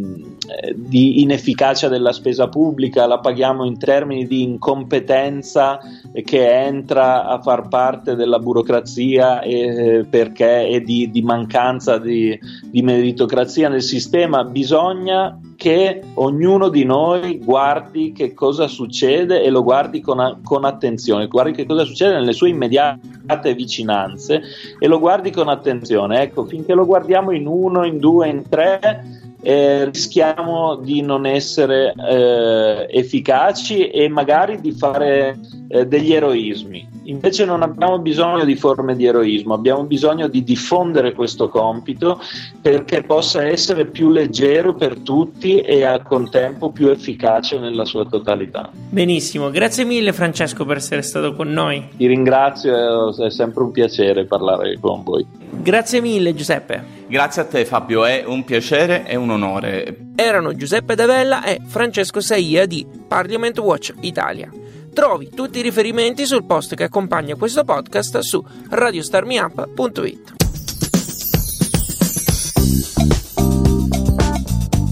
di 0.75 1.21
inefficacia 1.21 1.87
della 1.87 2.11
spesa 2.11 2.47
pubblica, 2.47 3.05
la 3.05 3.19
paghiamo 3.19 3.65
in 3.65 3.77
termini 3.77 4.25
di 4.25 4.43
incompetenza 4.43 5.79
che 6.23 6.51
entra 6.65 7.25
a 7.27 7.39
far 7.41 7.67
parte 7.67 8.15
della 8.15 8.39
burocrazia 8.39 9.41
e, 9.41 10.05
perché, 10.09 10.67
e 10.67 10.81
di, 10.81 11.09
di 11.11 11.21
mancanza 11.21 11.97
di, 11.97 12.37
di 12.65 12.81
meritocrazia 12.81 13.69
nel 13.69 13.83
sistema. 13.83 14.43
Bisogna 14.43 15.39
che 15.55 15.67
che 15.67 16.01
ognuno 16.13 16.69
di 16.69 16.85
noi 16.85 17.39
guardi 17.39 18.13
che 18.13 18.33
cosa 18.33 18.67
succede 18.67 19.43
e 19.43 19.49
lo 19.49 19.63
guardi 19.63 19.99
con, 19.99 20.39
con 20.41 20.63
attenzione, 20.63 21.27
guardi 21.27 21.51
che 21.51 21.65
cosa 21.65 21.83
succede 21.83 22.13
nelle 22.13 22.31
sue 22.31 22.49
immediate 22.49 23.53
vicinanze 23.53 24.41
e 24.79 24.87
lo 24.87 24.97
guardi 24.97 25.29
con 25.29 25.49
attenzione. 25.49 26.21
Ecco, 26.21 26.45
finché 26.45 26.73
lo 26.73 26.85
guardiamo 26.85 27.31
in 27.31 27.47
uno, 27.47 27.85
in 27.85 27.97
due, 27.97 28.29
in 28.29 28.47
tre 28.47 29.26
eh, 29.41 29.85
rischiamo 29.85 30.75
di 30.75 31.01
non 31.01 31.25
essere 31.25 31.93
eh, 31.93 32.87
efficaci 32.89 33.89
e 33.89 34.07
magari 34.09 34.59
di 34.59 34.71
fare 34.71 35.39
eh, 35.67 35.85
degli 35.85 36.13
eroismi. 36.13 36.96
Invece 37.07 37.45
non 37.45 37.61
abbiamo 37.61 37.99
bisogno 37.99 38.43
di 38.43 38.55
forme 38.55 38.93
di 38.93 39.05
eroismo, 39.05 39.53
abbiamo 39.53 39.85
bisogno 39.85 40.27
di 40.27 40.43
diffondere 40.43 41.13
questo 41.13 41.47
compito 41.47 42.21
perché 42.61 43.01
possa 43.01 43.45
essere 43.45 43.85
più 43.85 44.09
leggero 44.09 44.73
per 44.73 44.99
tutti 44.99 45.61
e 45.61 45.85
al 45.85 46.03
contempo 46.03 46.69
più 46.71 46.89
efficace 46.89 47.59
nella 47.59 47.85
sua 47.85 48.05
totalità. 48.05 48.69
Benissimo, 48.73 49.49
grazie 49.49 49.85
mille 49.85 50.11
Francesco 50.11 50.65
per 50.65 50.77
essere 50.77 51.01
stato 51.01 51.33
con 51.33 51.49
noi. 51.49 51.87
Ti 51.95 52.07
ringrazio, 52.07 53.15
è 53.15 53.31
sempre 53.31 53.63
un 53.63 53.71
piacere 53.71 54.25
parlare 54.25 54.77
con 54.77 55.03
voi. 55.03 55.25
Grazie 55.49 56.01
mille 56.01 56.35
Giuseppe. 56.35 56.95
Grazie 57.07 57.43
a 57.43 57.45
te 57.45 57.63
Fabio, 57.63 58.03
è 58.03 58.25
un 58.27 58.43
piacere 58.43 59.07
e 59.07 59.15
un 59.15 59.29
onore. 59.29 60.07
Erano 60.13 60.53
Giuseppe 60.53 60.93
Davella 60.93 61.45
e 61.45 61.61
Francesco 61.65 62.19
Saia 62.19 62.65
di 62.65 62.85
Parliament 63.07 63.57
Watch 63.59 63.93
Italia. 64.01 64.51
Trovi 64.97 65.29
tutti 65.29 65.59
i 65.59 65.61
riferimenti 65.61 66.25
sul 66.25 66.43
post 66.43 66.73
che 66.73 66.85
accompagna 66.85 67.35
questo 67.35 67.63
podcast 67.63 68.17
su 68.17 68.43
radiostarmiup.it. 68.67 70.33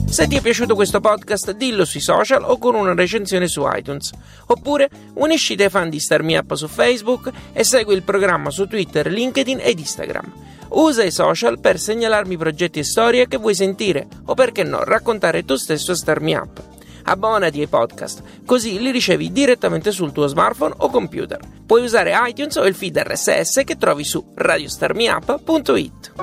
Se 0.08 0.28
ti 0.28 0.36
è 0.36 0.42
piaciuto 0.42 0.76
questo 0.76 1.00
podcast, 1.00 1.54
dillo 1.54 1.86
sui 1.86 2.02
social 2.02 2.44
o 2.44 2.60
con 2.60 2.76
una 2.76 2.94
recensione 2.94 3.48
su 3.48 3.64
iTunes. 3.66 4.12
Oppure 4.46 4.92
unisciti 5.16 5.64
ai 5.64 5.72
fan 5.72 5.90
di 5.90 6.00
Star 6.00 6.22
Me 6.22 6.38
Up 6.38 6.54
su 6.54 6.68
Facebook 6.68 7.32
e 7.52 7.64
segui 7.64 7.96
il 7.96 8.04
programma 8.04 8.52
su 8.52 8.68
Twitter, 8.68 9.08
LinkedIn 9.08 9.60
ed 9.60 9.80
Instagram. 9.80 10.32
Usa 10.68 11.04
i 11.04 11.10
social 11.10 11.60
per 11.60 11.80
segnalarmi 11.80 12.38
progetti 12.38 12.78
e 12.78 12.84
storie 12.84 13.28
che 13.28 13.38
vuoi 13.38 13.56
sentire 13.56 14.08
o 14.26 14.36
perché 14.36 14.64
no 14.64 14.84
raccontare 14.84 15.44
tu 15.46 15.56
stesso 15.56 15.94
a 15.94 15.96
Star 15.96 16.22
Me 16.22 16.36
Up. 16.36 16.75
Abbonati 17.06 17.60
ai 17.60 17.68
podcast, 17.68 18.22
così 18.46 18.80
li 18.80 18.92
ricevi 18.92 19.32
direttamente 19.32 19.92
sul 19.92 20.12
tuo 20.12 20.28
smartphone 20.28 20.74
o 20.78 20.90
computer. 20.90 21.40
Puoi 21.66 21.84
usare 21.84 22.14
iTunes 22.28 22.56
o 22.56 22.66
il 22.66 22.76
feed 22.76 22.98
RSS 22.98 23.62
che 23.64 23.78
trovi 23.78 24.04
su 24.04 24.24
radiostarmiup.it. 24.34 26.14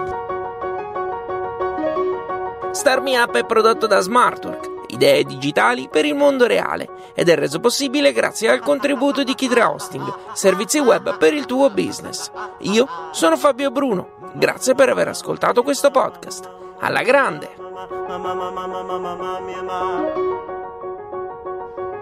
Star 2.73 3.01
Me 3.01 3.19
Up 3.19 3.37
è 3.37 3.45
prodotto 3.45 3.87
da 3.87 4.01
Smartwork 4.01 4.73
idee 4.93 5.25
digitali 5.25 5.89
per 5.91 6.05
il 6.05 6.15
mondo 6.15 6.47
reale 6.47 7.13
ed 7.15 7.29
è 7.29 7.35
reso 7.35 7.61
possibile 7.61 8.13
grazie 8.13 8.51
al 8.51 8.61
contributo 8.61 9.25
di 9.25 9.35
Kidra 9.35 9.71
Hosting, 9.71 10.33
servizi 10.35 10.79
web 10.79 11.17
per 11.17 11.35
il 11.35 11.47
tuo 11.47 11.71
business. 11.71 12.31
Io 12.61 12.87
sono 13.11 13.37
Fabio 13.37 13.71
Bruno, 13.71 14.31
grazie 14.35 14.75
per 14.75 14.89
aver 14.89 15.09
ascoltato 15.09 15.63
questo 15.63 15.91
podcast. 15.91 16.51
Alla 16.79 17.03
grande! 17.03 17.61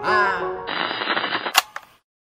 Ah. 0.03 1.30